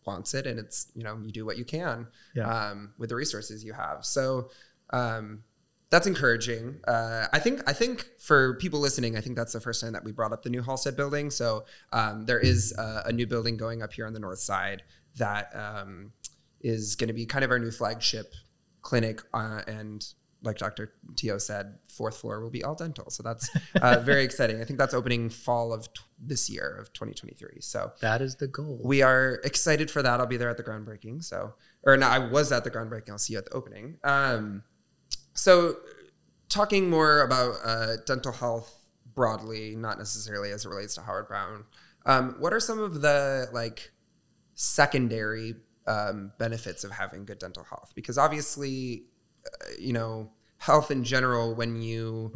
[0.05, 2.49] wants it, and it's you know you do what you can Yeah.
[2.71, 4.03] um, with the resources you have.
[4.03, 4.49] So
[4.89, 5.43] um,
[5.89, 6.80] that's encouraging.
[6.88, 10.04] Uh, I think I think for people listening, I think that's the first time that
[10.04, 11.30] we brought up the new Halsted building.
[11.30, 14.84] So um, there is a, a new building going up here on the north side
[15.17, 16.12] that um,
[16.62, 18.34] is going to be kind of our new flagship
[18.82, 20.06] clinic, uh, and
[20.41, 20.93] like Dr.
[21.15, 23.10] Teo said, fourth floor will be all dental.
[23.10, 23.50] So that's
[23.82, 24.62] uh, very exciting.
[24.62, 27.62] I think that's opening fall of t- this year of 2023.
[27.62, 28.80] So that is the goal.
[28.84, 30.19] we are excited for that.
[30.19, 31.24] I'll be there at the groundbreaking.
[31.24, 33.10] So, or no, I was at the groundbreaking.
[33.10, 33.98] I'll see you at the opening.
[34.04, 34.63] Um,
[35.36, 35.76] so,
[36.50, 38.74] talking more about uh, dental health
[39.13, 41.65] broadly, not necessarily as it relates to Howard Brown.
[42.06, 43.91] Um, what are some of the like
[44.54, 45.56] secondary
[45.88, 47.93] um, benefits of having good dental health?
[47.95, 49.04] Because obviously,
[49.45, 52.34] uh, you know, health in general, when you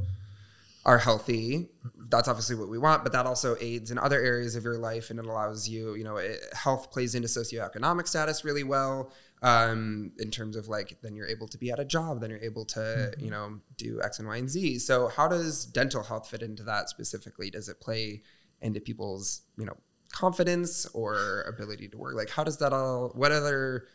[0.86, 1.70] are healthy,
[2.10, 5.10] that's obviously what we want, but that also aids in other areas of your life
[5.10, 9.12] and it allows you, you know, it, health plays into socioeconomic status really well.
[9.42, 12.44] Um, in terms of like, then you're able to be at a job, then you're
[12.44, 14.80] able to, you know, do X and Y and Z.
[14.80, 17.50] So, how does dental health fit into that specifically?
[17.50, 18.24] Does it play
[18.62, 19.78] into people's, you know,
[20.12, 22.16] confidence or ability to work?
[22.16, 23.88] Like, how does that all, what other,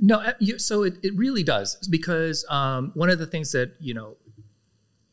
[0.00, 3.74] No, uh, you, so it, it really does because um, one of the things that
[3.78, 4.16] you know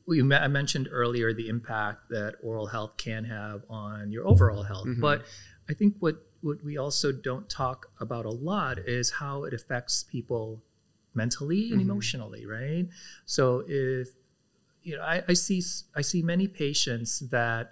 [0.07, 4.87] we I mentioned earlier the impact that oral health can have on your overall health,
[4.87, 5.01] Mhm.
[5.01, 5.25] but
[5.69, 6.15] I think what
[6.45, 10.62] what we also don't talk about a lot is how it affects people
[11.15, 11.86] mentally and Mhm.
[11.86, 12.88] emotionally, right?
[13.25, 14.10] So if
[14.84, 15.63] you know, I, I see
[15.95, 17.71] I see many patients that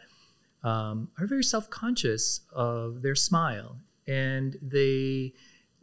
[0.64, 5.34] um, are very self conscious of their smile, and they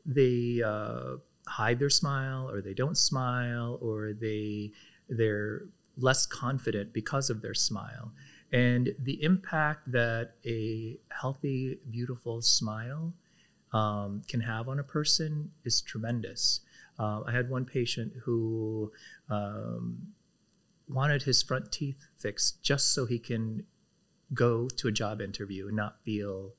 [0.05, 4.73] they uh, hide their smile, or they don't smile, or they
[5.09, 5.63] they're
[5.97, 8.13] less confident because of their smile.
[8.53, 13.15] And the impact that a healthy, beautiful smile
[13.73, 16.61] um, can have on a person is tremendous.
[16.99, 18.91] Uh, I had one patient who
[19.29, 20.09] um,
[20.89, 23.65] wanted his front teeth fixed just so he can
[24.35, 26.55] go to a job interview and not feel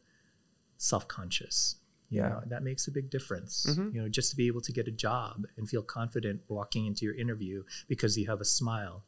[0.78, 1.76] self-conscious.
[2.10, 2.30] You Yeah.
[2.30, 3.66] know, that makes a big difference.
[3.66, 3.94] Mhm.
[3.94, 7.06] You know, just to be able to get a job and feel confident walking into
[7.06, 9.04] your interview because you have a smile.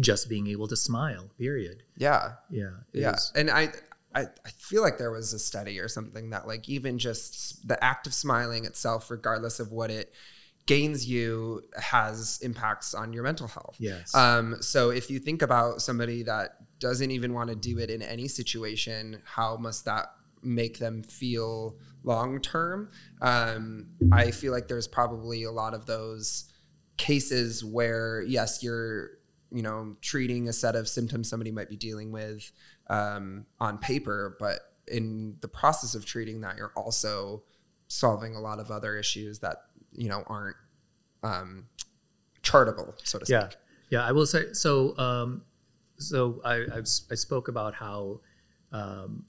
[0.00, 1.82] Just being able to smile, period.
[1.96, 2.70] yeah, Yeah.
[2.92, 3.72] yeah is- and i
[4.16, 7.82] I, I feel like there was a study or something that like even just the
[7.82, 10.12] act of smiling itself, regardless of what it
[10.66, 13.74] gains you, has impacts on your mental health.
[13.80, 14.14] Yes.
[14.14, 18.02] Um, so if you think about somebody that doesn't even want to do it in
[18.02, 20.06] any situation, how must that
[20.44, 22.90] make them feel long term?
[23.20, 26.44] Um, I feel like there's probably a lot of those
[26.98, 29.10] cases where yes, you're
[29.54, 32.50] you know treating a set of symptoms somebody might be dealing with
[32.90, 37.42] um, on paper, but in the process of treating that, you're also
[37.88, 39.58] solving a lot of other issues that
[39.92, 40.56] you know aren't
[41.22, 41.66] um,
[42.42, 43.36] chartable, so to speak.
[43.36, 43.48] Yeah,
[43.90, 44.04] yeah.
[44.04, 44.98] I will say so.
[44.98, 45.42] Um,
[45.96, 48.20] so I I've, i spoke about how
[48.72, 49.24] um,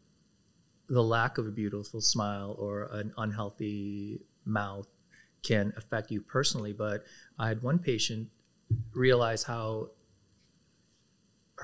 [0.88, 4.88] the lack of a beautiful smile or an unhealthy mouth
[5.44, 6.74] can affect you personally.
[6.74, 7.04] But
[7.38, 8.30] I had one patient
[8.94, 9.90] realize how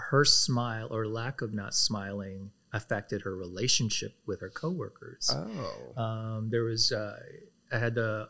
[0.09, 5.29] her smile or lack of not smiling affected her relationship with her coworkers.
[5.33, 7.19] Oh, Um, there was uh,
[7.71, 8.29] I had the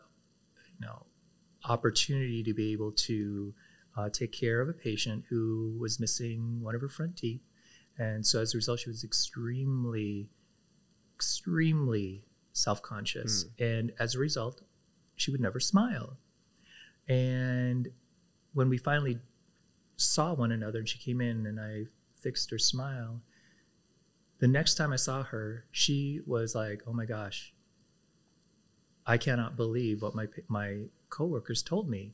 [0.79, 1.05] you know
[1.65, 3.53] opportunity to be able to
[3.97, 7.41] uh, take care of a patient who was missing one of her front teeth,
[7.97, 10.29] and so as a result, she was extremely,
[11.15, 14.61] extremely self-conscious, and as a result,
[15.15, 16.17] she would never smile.
[17.07, 17.89] And
[18.53, 19.19] when we finally
[20.01, 21.85] saw one another, and she came in, and I
[22.19, 23.21] fixed her smile.
[24.39, 27.53] The next time I saw her, she was like, "Oh my gosh,
[29.05, 32.13] I cannot believe what my my coworkers told me."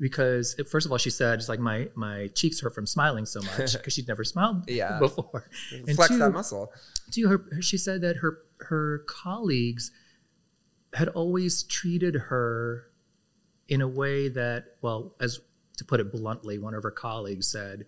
[0.00, 3.40] Because first of all, she said, "It's like my my cheeks hurt from smiling so
[3.42, 4.98] much because she'd never smiled Yeah.
[5.00, 6.72] before." And flex two- that muscle.
[7.12, 9.90] to her, she said that her her colleagues
[10.94, 12.84] had always treated her
[13.68, 15.40] in a way that, well, as
[15.78, 17.86] to put it bluntly, one of her colleagues said,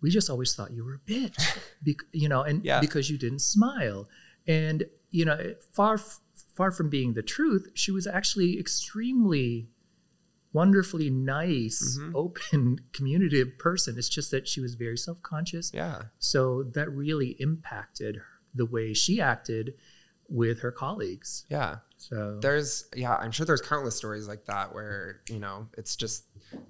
[0.00, 1.36] "We just always thought you were a bitch,
[1.82, 2.80] Bec- you know, and Yeah.
[2.80, 4.08] because you didn't smile."
[4.46, 5.98] And you know, far
[6.56, 9.68] far from being the truth, she was actually extremely
[10.52, 12.12] wonderfully nice, Mhm.
[12.14, 13.98] open, communicative person.
[13.98, 16.04] It's just that she was very self conscious Yeah.
[16.18, 18.20] so that really impacted
[18.54, 19.74] the way she acted
[20.28, 21.44] with her colleagues.
[21.48, 21.76] Yeah.
[21.96, 26.24] So There's yeah, I'm sure there's countless stories like that where, you know, it's just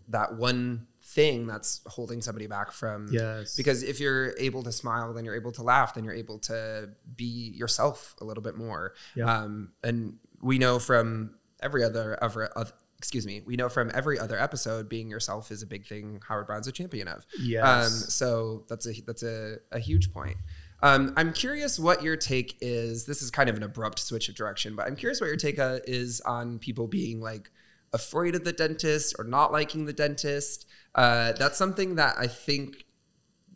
[0.08, 5.12] that one thing that's holding somebody back from yes, because if you're able to smile
[5.12, 8.94] then you're able to laugh then you're able to be yourself a little bit more
[9.14, 9.26] Yeah.
[9.42, 14.18] um, and we know from every other other oth- excuse me we know from every
[14.18, 17.90] other episode being yourself is a big thing howard brown's a champion of yes, um,
[17.90, 20.38] so that's a that's a, a huge point.
[20.84, 23.06] Um, I'm curious what your take is.
[23.06, 25.58] This is kind of an abrupt switch of direction, but I'm curious what your take
[25.58, 27.50] uh, is on people being like
[27.94, 30.66] afraid of the dentist or not liking the dentist.
[30.94, 32.84] Uh, that's something that I think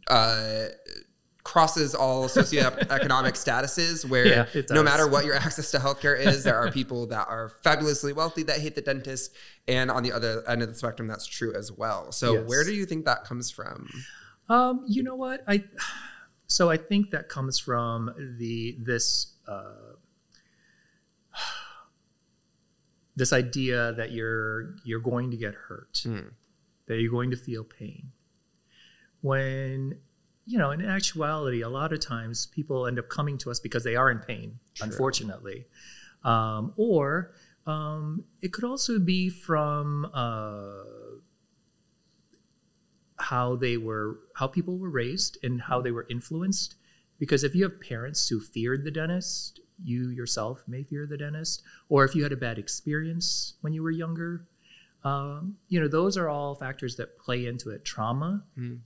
[0.09, 0.69] uh,
[1.45, 2.87] crosses all socioeconomic
[3.35, 7.29] statuses where Yeah, no matter what your access to healthcare is, there are people that
[7.29, 9.35] are fabulously wealthy that hate the dentist.
[9.67, 12.11] And on the other end of the spectrum, that's true as well.
[12.11, 12.49] So Yes.
[12.49, 13.87] where do you think that comes from?
[14.49, 15.65] Um, you know what I?
[16.49, 19.93] So I think that comes from the this uh,
[23.17, 26.33] this idea that you're you're going to get hurt, Mm.
[26.87, 28.13] that you're going to feel pain.
[29.21, 29.99] When
[30.47, 33.85] you know, in actuality, a lot of times people end up coming to us because
[33.85, 34.87] they are in pain, True.
[34.87, 35.67] unfortunately,
[36.25, 37.35] um, or
[37.67, 40.07] um, it could also be from.
[40.15, 40.85] Uh,
[43.21, 46.77] how they were how people were raised and how they were influenced.
[47.19, 51.63] Because if you have parents who feared the dentist you yourself may fear the dentist.
[51.89, 54.47] Or if you had a bad experience when you were younger
[55.05, 57.85] um, you know those are all factors that play into it.
[57.85, 58.81] Trauma Mm.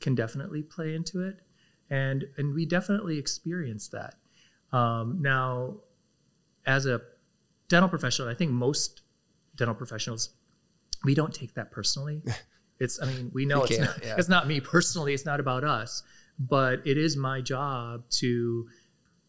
[0.00, 1.40] can definitely play into it.
[1.90, 4.14] And and we definitely experience that.
[4.72, 5.76] Um, now
[6.66, 7.00] as a
[7.68, 9.00] dental professional i think most
[9.56, 10.30] dental professionals
[11.04, 12.22] we don't take that personally
[12.80, 14.14] it's i mean we know You it's not, yeah.
[14.18, 16.02] it's not me personally it's not about us
[16.38, 18.66] but it is my job to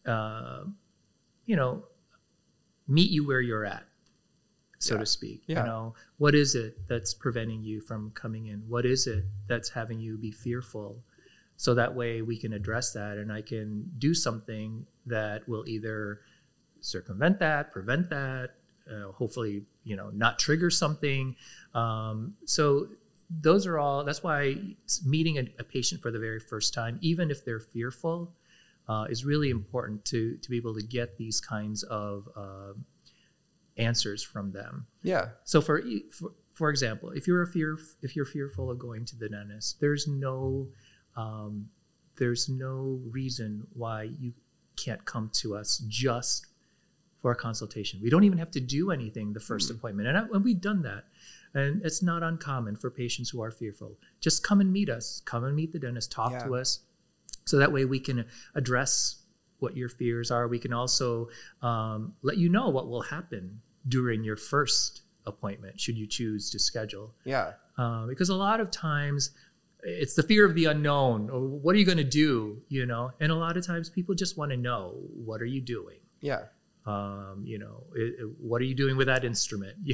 [0.06, 0.64] uh,
[1.46, 1.84] you know
[2.88, 3.84] meet you where you're at
[4.78, 5.00] so Yeah.
[5.00, 5.60] to speak Yeah.
[5.60, 9.68] you know what is it that's preventing you from coming in what is it that's
[9.70, 11.04] having you be fearful
[11.56, 16.20] so that way we can address that and i can do something that will either
[16.80, 18.50] circumvent that prevent that
[18.90, 21.36] uh, hopefully you know not trigger something
[21.74, 22.88] um, so
[23.30, 24.56] those are all that's why
[25.04, 28.32] meeting a, a patient for the very first time even if they're fearful
[28.88, 32.72] uh, is really important to to be able to get these kinds of uh,
[33.76, 35.28] answers from them Yeah.
[35.44, 39.16] so for, for for example, if you're a fear if you're fearful of going to
[39.16, 40.68] the dentist, there's no
[41.16, 41.70] um,
[42.16, 44.34] there's no reason why you
[44.76, 46.46] can't come to us just
[47.22, 48.00] for a consultation.
[48.02, 49.76] We don't even have to do anything the 1st Mm.
[49.76, 50.08] appointment.
[50.08, 51.04] And, I, and we've done that.
[51.54, 53.98] And it's not uncommon for patients who are fearful.
[54.20, 55.20] Just come and meet us.
[55.24, 56.10] Come and meet the dentist.
[56.10, 56.80] Talk to us.
[57.44, 58.24] So that way we can
[58.54, 59.22] address
[59.58, 60.48] what your fears are.
[60.48, 61.28] We can also
[61.60, 66.58] um, let you know what will happen during your first appointment, should you choose to
[66.58, 67.14] schedule.
[67.24, 67.52] Yeah.
[67.78, 69.30] Uh, because a lot of times
[69.82, 71.30] it's the fear of the unknown.
[71.30, 72.62] Or what are you going to do?
[72.68, 75.60] You know, and a lot of times people just want to know what are you
[75.60, 75.98] doing.
[76.20, 76.44] Yeah.
[76.84, 79.76] Um, you know, it, it- what are you doing with that instrument?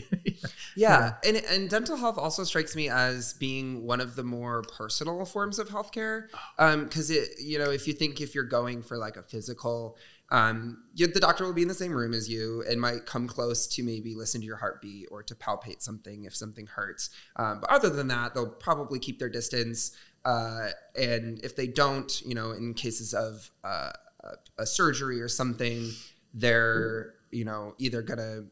[0.77, 5.25] Yeah, and and dental health also strikes me as being one of the more personal
[5.25, 6.29] forms of healthcare.
[6.59, 9.97] Um, because it, you know, if you think if you're going for like a physical,
[10.31, 13.27] um, you, the doctor will be in the same room as you and might come
[13.27, 17.11] close to maybe listen to your heartbeat or to palpate something if something hurts.
[17.37, 19.97] Um, but other than that, they'll probably keep their distance.
[20.25, 23.91] Uh, and if they don't, you know, in cases of uh,
[24.23, 25.91] a, a surgery or something,
[26.41, 28.45] they're you know either gonna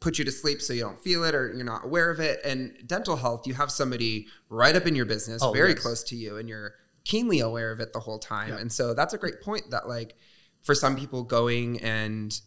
[0.00, 2.38] put you to sleep so you don't feel it or you're not aware of it.
[2.44, 5.80] And dental health, you have somebody right up in your business, Oh, very yes.
[5.80, 6.74] close to you, and you're
[7.04, 8.50] keenly aware of it the whole time.
[8.50, 8.58] Yeah.
[8.58, 10.14] And so that's a great point that, like,
[10.62, 12.38] for some people going and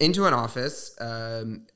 [0.00, 1.66] into an office, um,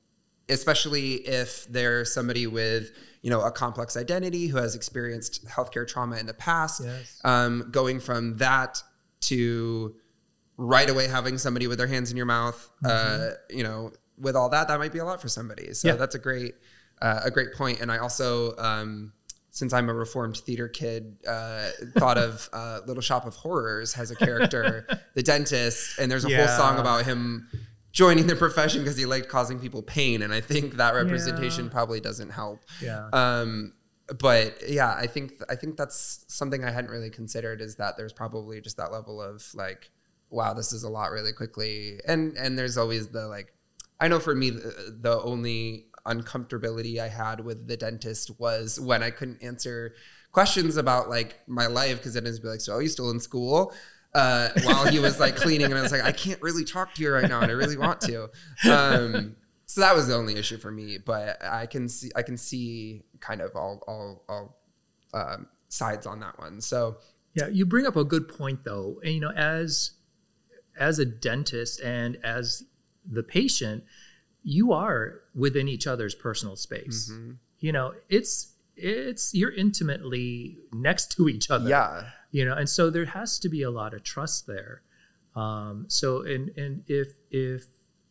[0.49, 2.91] especially if they're somebody with,
[3.21, 7.21] you know, a complex identity who has experienced healthcare trauma in the past, yes.
[7.23, 8.81] um, going from that
[9.21, 9.95] to
[10.57, 14.49] right away having somebody with their hands in your mouth, uh, you know, with all
[14.49, 15.73] that, that might be a lot for somebody.
[15.73, 15.95] So Yeah.
[15.95, 16.55] that's a great,
[17.01, 17.81] uh, a great point.
[17.81, 19.13] And I also, um,
[19.49, 24.11] since I'm a reformed theater kid, uh, thought of uh, Little Shop of Horrors has
[24.11, 27.47] a character, the dentist, and there's a whole song about him
[27.91, 30.21] joining the profession because he liked causing people pain.
[30.23, 31.71] And I think that representation Yeah.
[31.71, 32.63] probably doesn't help.
[32.81, 33.07] Yeah.
[33.13, 33.73] Um,
[34.19, 38.11] but yeah, I think I think that's something I hadn't really considered is that there's
[38.13, 39.91] probably just that level of like,
[40.33, 43.53] wow, this is a lot really quickly, and and there's always the like,
[43.99, 49.01] I know for me the, the only uncomfortability I had with the dentist was when
[49.01, 49.93] I couldn't answer
[50.33, 53.19] questions about like my life because then it'd be like, so are you still in
[53.19, 53.73] school?
[54.13, 57.01] Uh, while he was like cleaning, and I was like, I can't really talk to
[57.01, 58.29] you right now, and I really want to.
[58.69, 62.37] Um, so that was the only issue for me, but I can see I can
[62.37, 64.59] see kind of all all all
[65.13, 66.61] um, sides on that one.
[66.61, 66.97] So
[67.33, 68.99] Yeah, you bring up a good point though.
[69.03, 69.91] And, you know, as
[70.79, 72.63] as a dentist and as
[73.09, 73.83] the patient,
[74.43, 77.11] you are within each other's personal space.
[77.11, 77.37] mhm.
[77.59, 81.69] You know, it's it's you're intimately next to each other.
[81.69, 84.81] yeah, You know, and so there has to be a lot of trust there.
[85.35, 87.65] Um, so and and if if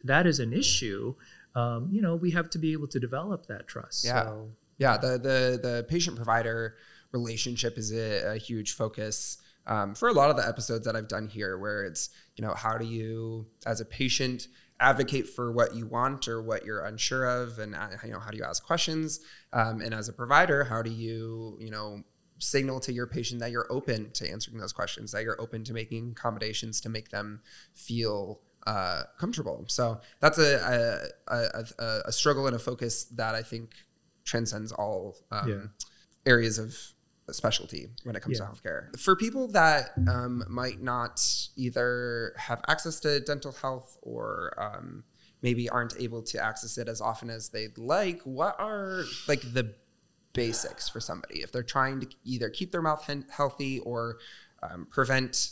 [0.04, 1.14] that is an issue,
[1.54, 4.04] um, you know, we have to be able to develop that trust.
[4.04, 4.24] Yeah.
[4.24, 4.96] So yeah.
[4.96, 6.76] The the the patient provider
[7.12, 11.08] relationship is a, a huge focus um, for a lot of the episodes that I've
[11.08, 14.48] done here, where it's you know how do you as a patient
[14.80, 18.30] advocate for what you want or what you're unsure of, and uh, you know how
[18.30, 19.20] do you ask questions,
[19.52, 22.02] um, and as a provider, how do you you know
[22.38, 25.72] signal to your patient that you're open to answering those questions, that you're open to
[25.72, 27.40] making accommodations to make them
[27.74, 29.64] feel uh, comfortable.
[29.68, 33.70] So that's a a, a a a struggle and a focus that I think
[34.24, 35.66] transcends all um, Yeah.
[36.26, 36.76] areas of
[37.30, 38.46] specialty when it comes Yeah.
[38.46, 38.98] to healthcare.
[39.00, 41.20] For people that um, might not
[41.56, 45.04] either have access to dental health or um,
[45.40, 49.74] maybe aren't able to access it as often as they'd like, what are like the
[50.32, 54.18] basics for somebody if they're trying to either keep their mouth hen- healthy or
[54.62, 55.50] um, prevent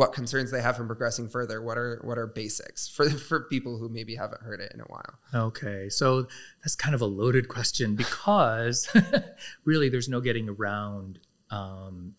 [0.00, 1.60] what concerns they have from progressing further?
[1.60, 4.84] What are what are basics for for people who maybe haven't heard it in a
[4.84, 5.18] while?
[5.34, 6.26] Okay, so
[6.62, 8.88] that's kind of a loaded question because
[9.66, 11.18] really there's no getting around
[11.50, 12.14] um,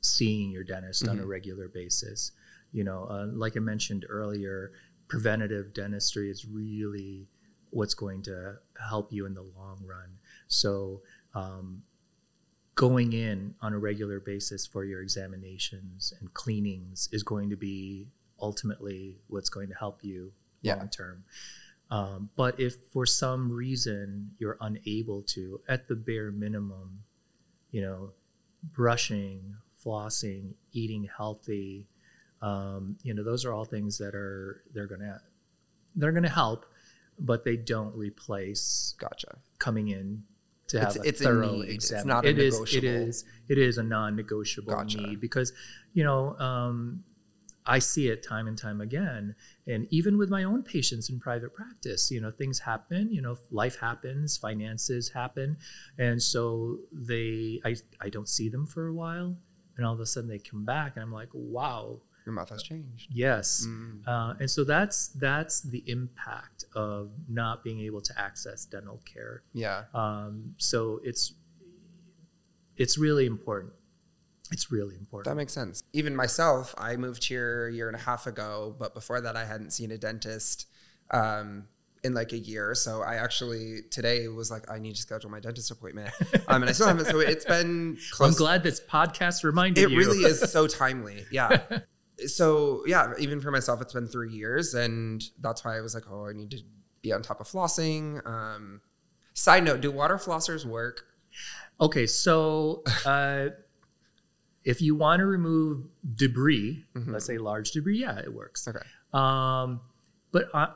[0.00, 1.28] seeing your dentist on a Mhm.
[1.28, 2.32] regular basis.
[2.72, 4.72] You know, uh, like I mentioned earlier,
[5.08, 7.28] preventative dentistry is really
[7.68, 8.54] what's going to
[8.88, 10.16] help you in the long run.
[10.48, 11.02] So,
[11.34, 11.82] um,
[12.80, 18.08] going in on a regular basis for your examinations and cleanings is going to be
[18.40, 20.76] ultimately what's going to help you Yeah.
[20.76, 21.24] long term.
[21.90, 27.02] Um, but if for some reason you're unable to, at the bare minimum,
[27.70, 28.12] you know,
[28.72, 31.86] brushing, flossing, eating healthy,
[32.40, 35.20] um, you know, those are all things that are they're gonna
[35.96, 36.64] they're gonna help,
[37.18, 39.36] but they don't replace Gotcha.
[39.58, 40.22] coming in
[40.70, 41.68] to It's- have a it's a thorough need.
[41.76, 42.06] It's exam.
[42.06, 43.08] not a It is- It negotiable.
[43.08, 43.24] is.
[43.48, 44.98] It is a non-negotiable Gotcha.
[45.00, 45.52] need because
[45.92, 47.04] you know um,
[47.66, 49.34] I see it time and time again,
[49.66, 53.12] and even with my own patients in private practice, you know, things happen.
[53.12, 55.58] You know, life happens, finances happen,
[55.98, 59.36] and so they I I don't see them for a while.
[59.76, 62.62] and all of a sudden they come back, and I'm like, wow, Your mouth has
[62.62, 63.08] changed.
[63.10, 63.66] yes.
[63.68, 64.06] Mm.
[64.06, 69.42] Uh, and so that's that's the impact of not being able to access dental care.
[69.52, 69.82] Yeah.
[69.92, 71.34] Um, so it's
[72.76, 73.72] it's really important.
[74.52, 75.28] It's really important.
[75.28, 75.82] That makes sense.
[75.92, 79.44] Even myself, I moved here a year and a half ago, but before that, I
[79.44, 80.66] hadn't seen a dentist
[81.10, 81.64] um,
[82.02, 82.74] in like a year.
[82.74, 86.10] So I actually today was like, I need to schedule my dentist appointment,
[86.48, 87.06] um, and I still haven't.
[87.06, 88.28] So it's been close.
[88.30, 89.98] I'm glad this podcast reminded it you.
[89.98, 91.24] really is so timely.
[91.30, 91.60] Yeah.
[92.26, 96.04] so yeah, even for myself, it's been three years, and that's why I was like,
[96.10, 96.58] oh, I need to
[97.02, 98.24] be on top of flossing.
[98.26, 98.80] Um,
[99.34, 101.04] side note: Do water flossers work?
[101.80, 103.48] Okay, so uh,
[104.64, 107.12] if you want to remove debris, Mhm.
[107.12, 108.68] let's say large debris, yeah, it works.
[108.68, 108.78] Okay.
[109.14, 109.80] Um,
[110.32, 110.68] but uh,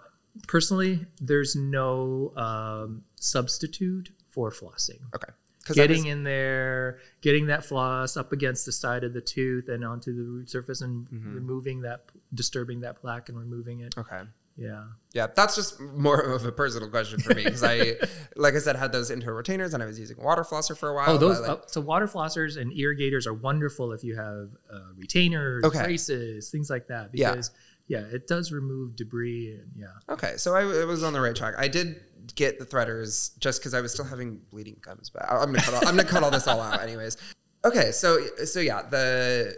[0.49, 5.01] personally, there's no um, substitute for flossing.
[5.15, 5.33] Okay.
[5.69, 9.85] Was- Getting in there, getting that floss up against the side of the tooth and
[9.85, 11.35] onto the root surface, and Mhm.
[11.35, 12.05] removing that,
[12.35, 13.97] disturbing that plaque and removing it.
[13.97, 14.23] okay.
[14.57, 14.85] Yeah.
[15.15, 17.95] Yeah, that's just more of a personal question for me because I,
[18.37, 20.95] like I said, had those internal retainers and I was using water flosser for a
[20.95, 21.11] while.
[21.11, 21.41] Oh, those.
[21.41, 25.83] like, uh, so water flossers and irrigators are wonderful if you have uh, retainers, Okay.
[25.83, 27.11] braces, things like that.
[27.11, 27.61] Because yeah.
[27.89, 30.13] It does remove debris and yeah.
[30.15, 31.55] okay, so I, I was on the right track.
[31.59, 32.01] I did
[32.35, 35.63] get the threaders just because I was still having bleeding gums, but I- I'm gonna
[35.63, 37.17] cut all, I'm gonna cut all this all out anyways.
[37.65, 39.57] Okay, so so yeah, the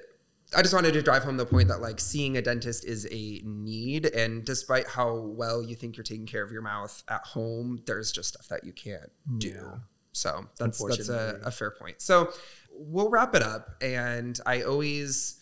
[0.55, 3.41] I just wanted to drive home the point that like seeing a dentist is a
[3.45, 7.81] need, and despite how well you think you're taking care of your mouth at home,
[7.87, 9.49] there's just stuff that you can't mm, do.
[9.49, 9.79] Yeah.
[10.13, 12.01] So that's that's a, a fair point.
[12.01, 12.31] So
[12.71, 15.41] we'll wrap it up, and I always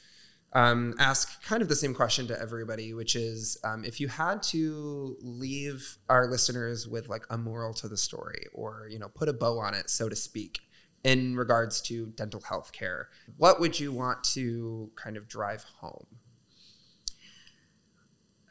[0.54, 4.42] um, ask kind of the same question to everybody, which is um, if you had
[4.44, 9.28] to leave our listeners with like a moral to the story, or you know, put
[9.28, 10.60] a bow on it, so to speak,
[11.02, 16.06] in regards to dental health care, what would you want to kind of drive home?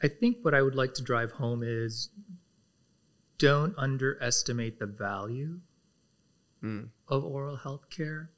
[0.02, 2.10] I think what I would like to drive home is
[3.38, 5.60] don't underestimate the value
[6.62, 6.88] Mm.
[7.08, 8.30] of oral health care.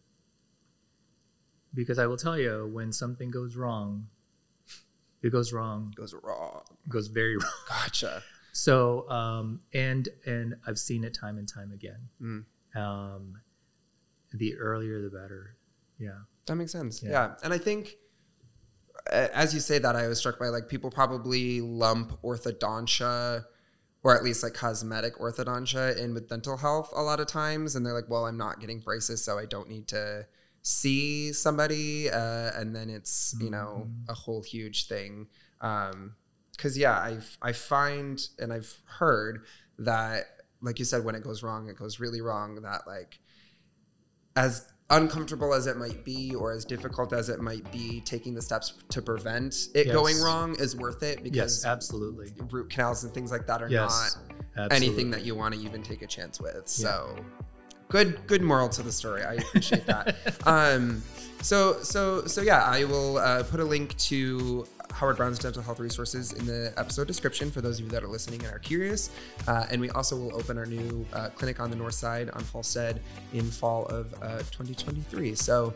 [1.74, 4.06] Because I will tell you, when something goes wrong,
[5.22, 6.62] it goes wrong, Goes wrong.
[6.88, 7.50] goes very wrong.
[7.68, 8.22] Gotcha.
[8.52, 12.08] So, um, and and I've seen it time and time again.
[12.22, 12.44] Mm.
[12.80, 13.40] Um,
[14.32, 15.56] the earlier, the better.
[15.98, 16.20] Yeah.
[16.46, 17.02] That makes sense.
[17.02, 17.10] Yeah.
[17.10, 17.34] Yeah.
[17.42, 17.96] And I think
[19.10, 23.44] as you say that, I was struck by like people probably lump orthodontia
[24.02, 27.74] or at least like cosmetic orthodontia in with dental health a lot of times.
[27.76, 30.26] And they're like, well, I'm not getting braces, so I don't need to
[30.66, 32.10] see somebody.
[32.10, 35.28] Uh, and then it's, you know, a whole huge thing.
[35.60, 36.16] Um,
[36.58, 39.44] cause yeah, I've, I find, and I've heard
[39.78, 40.24] that,
[40.60, 43.20] like you said, when it goes wrong, it goes really wrong that like,
[44.34, 48.42] as uncomfortable as it might be or as difficult as it might be taking the
[48.42, 49.94] steps to prevent it Yes.
[49.94, 52.32] going wrong is worth it because Yes, absolutely.
[52.50, 54.76] root canals and things like that are Yes, not absolutely.
[54.88, 57.16] anything that you want to even take a chance with so
[57.88, 59.22] good good moral to the story.
[59.24, 60.16] I appreciate that.
[60.46, 61.02] Um
[61.42, 64.66] so so so yeah i will uh, put a link to
[64.96, 68.08] howard brown's dental health resources in the episode description for those of you that are
[68.08, 69.10] listening and are curious.
[69.46, 72.42] Uh, and we also will open our new uh, clinic on the north side on
[72.44, 72.98] Halsted
[73.34, 75.74] in fall of uh, 2023 so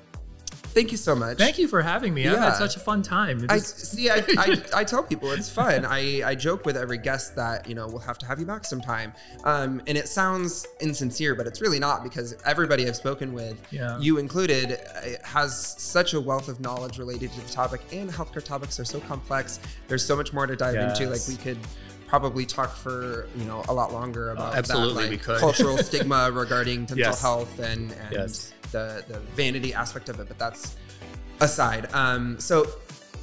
[0.51, 2.27] thank you so much Thank you for having me.
[2.29, 3.45] I've had such a fun time.
[3.49, 4.09] I see.
[4.11, 5.85] I, I, I tell people it's fun.
[5.85, 8.65] I, I joke with every guest that you know we'll have to have you back
[8.65, 9.13] sometime,
[9.45, 13.99] um, and it sounds insincere, but it's really not because everybody I've spoken with, Yeah.
[13.99, 17.81] you included, uh, has such a wealth of knowledge related to the topic.
[17.93, 19.61] And healthcare topics are so complex.
[19.89, 21.09] There's so much more to dive into.
[21.11, 21.59] Like we could
[22.07, 25.39] probably talk for you know a lot longer about absolutely, that, we could.
[25.39, 27.23] cultural stigma regarding dental Yes.
[27.23, 28.53] health and and Yes.
[28.71, 30.29] The the vanity aspect of it.
[30.29, 30.77] But that's
[31.41, 31.93] aside.
[31.93, 32.67] Um, so,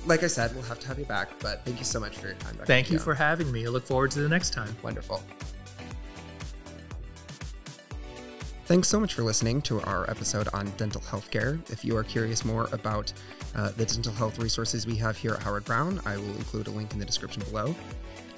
[0.06, 1.30] like I said, we'll have to have you back.
[1.40, 2.56] But thank you so much for your time.
[2.56, 2.66] Dr.
[2.66, 3.66] Thank you for having me.
[3.66, 4.76] I look forward to the next time.
[4.84, 5.22] wonderful.
[8.66, 11.58] Thanks so much for listening to our episode on dental health care.
[11.70, 13.14] If you are curious more about
[13.56, 16.72] uh, the dental health resources we have here at Howard Brown, I will include a
[16.72, 17.74] link in the description below.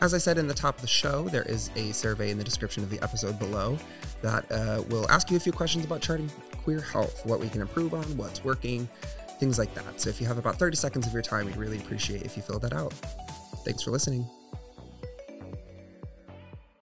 [0.02, 2.44] As I said in the top of the show, there is a survey in the
[2.44, 3.78] description of the episode below
[4.22, 6.30] that uh, will ask you a few questions about charting
[6.64, 8.88] queer health, what we can improve on, what's working,
[9.40, 10.00] things like that.
[10.00, 12.44] So if you have about 30 seconds of your time, we'd really appreciate if you
[12.44, 12.94] fill that out.
[13.66, 14.26] Thanks for listening.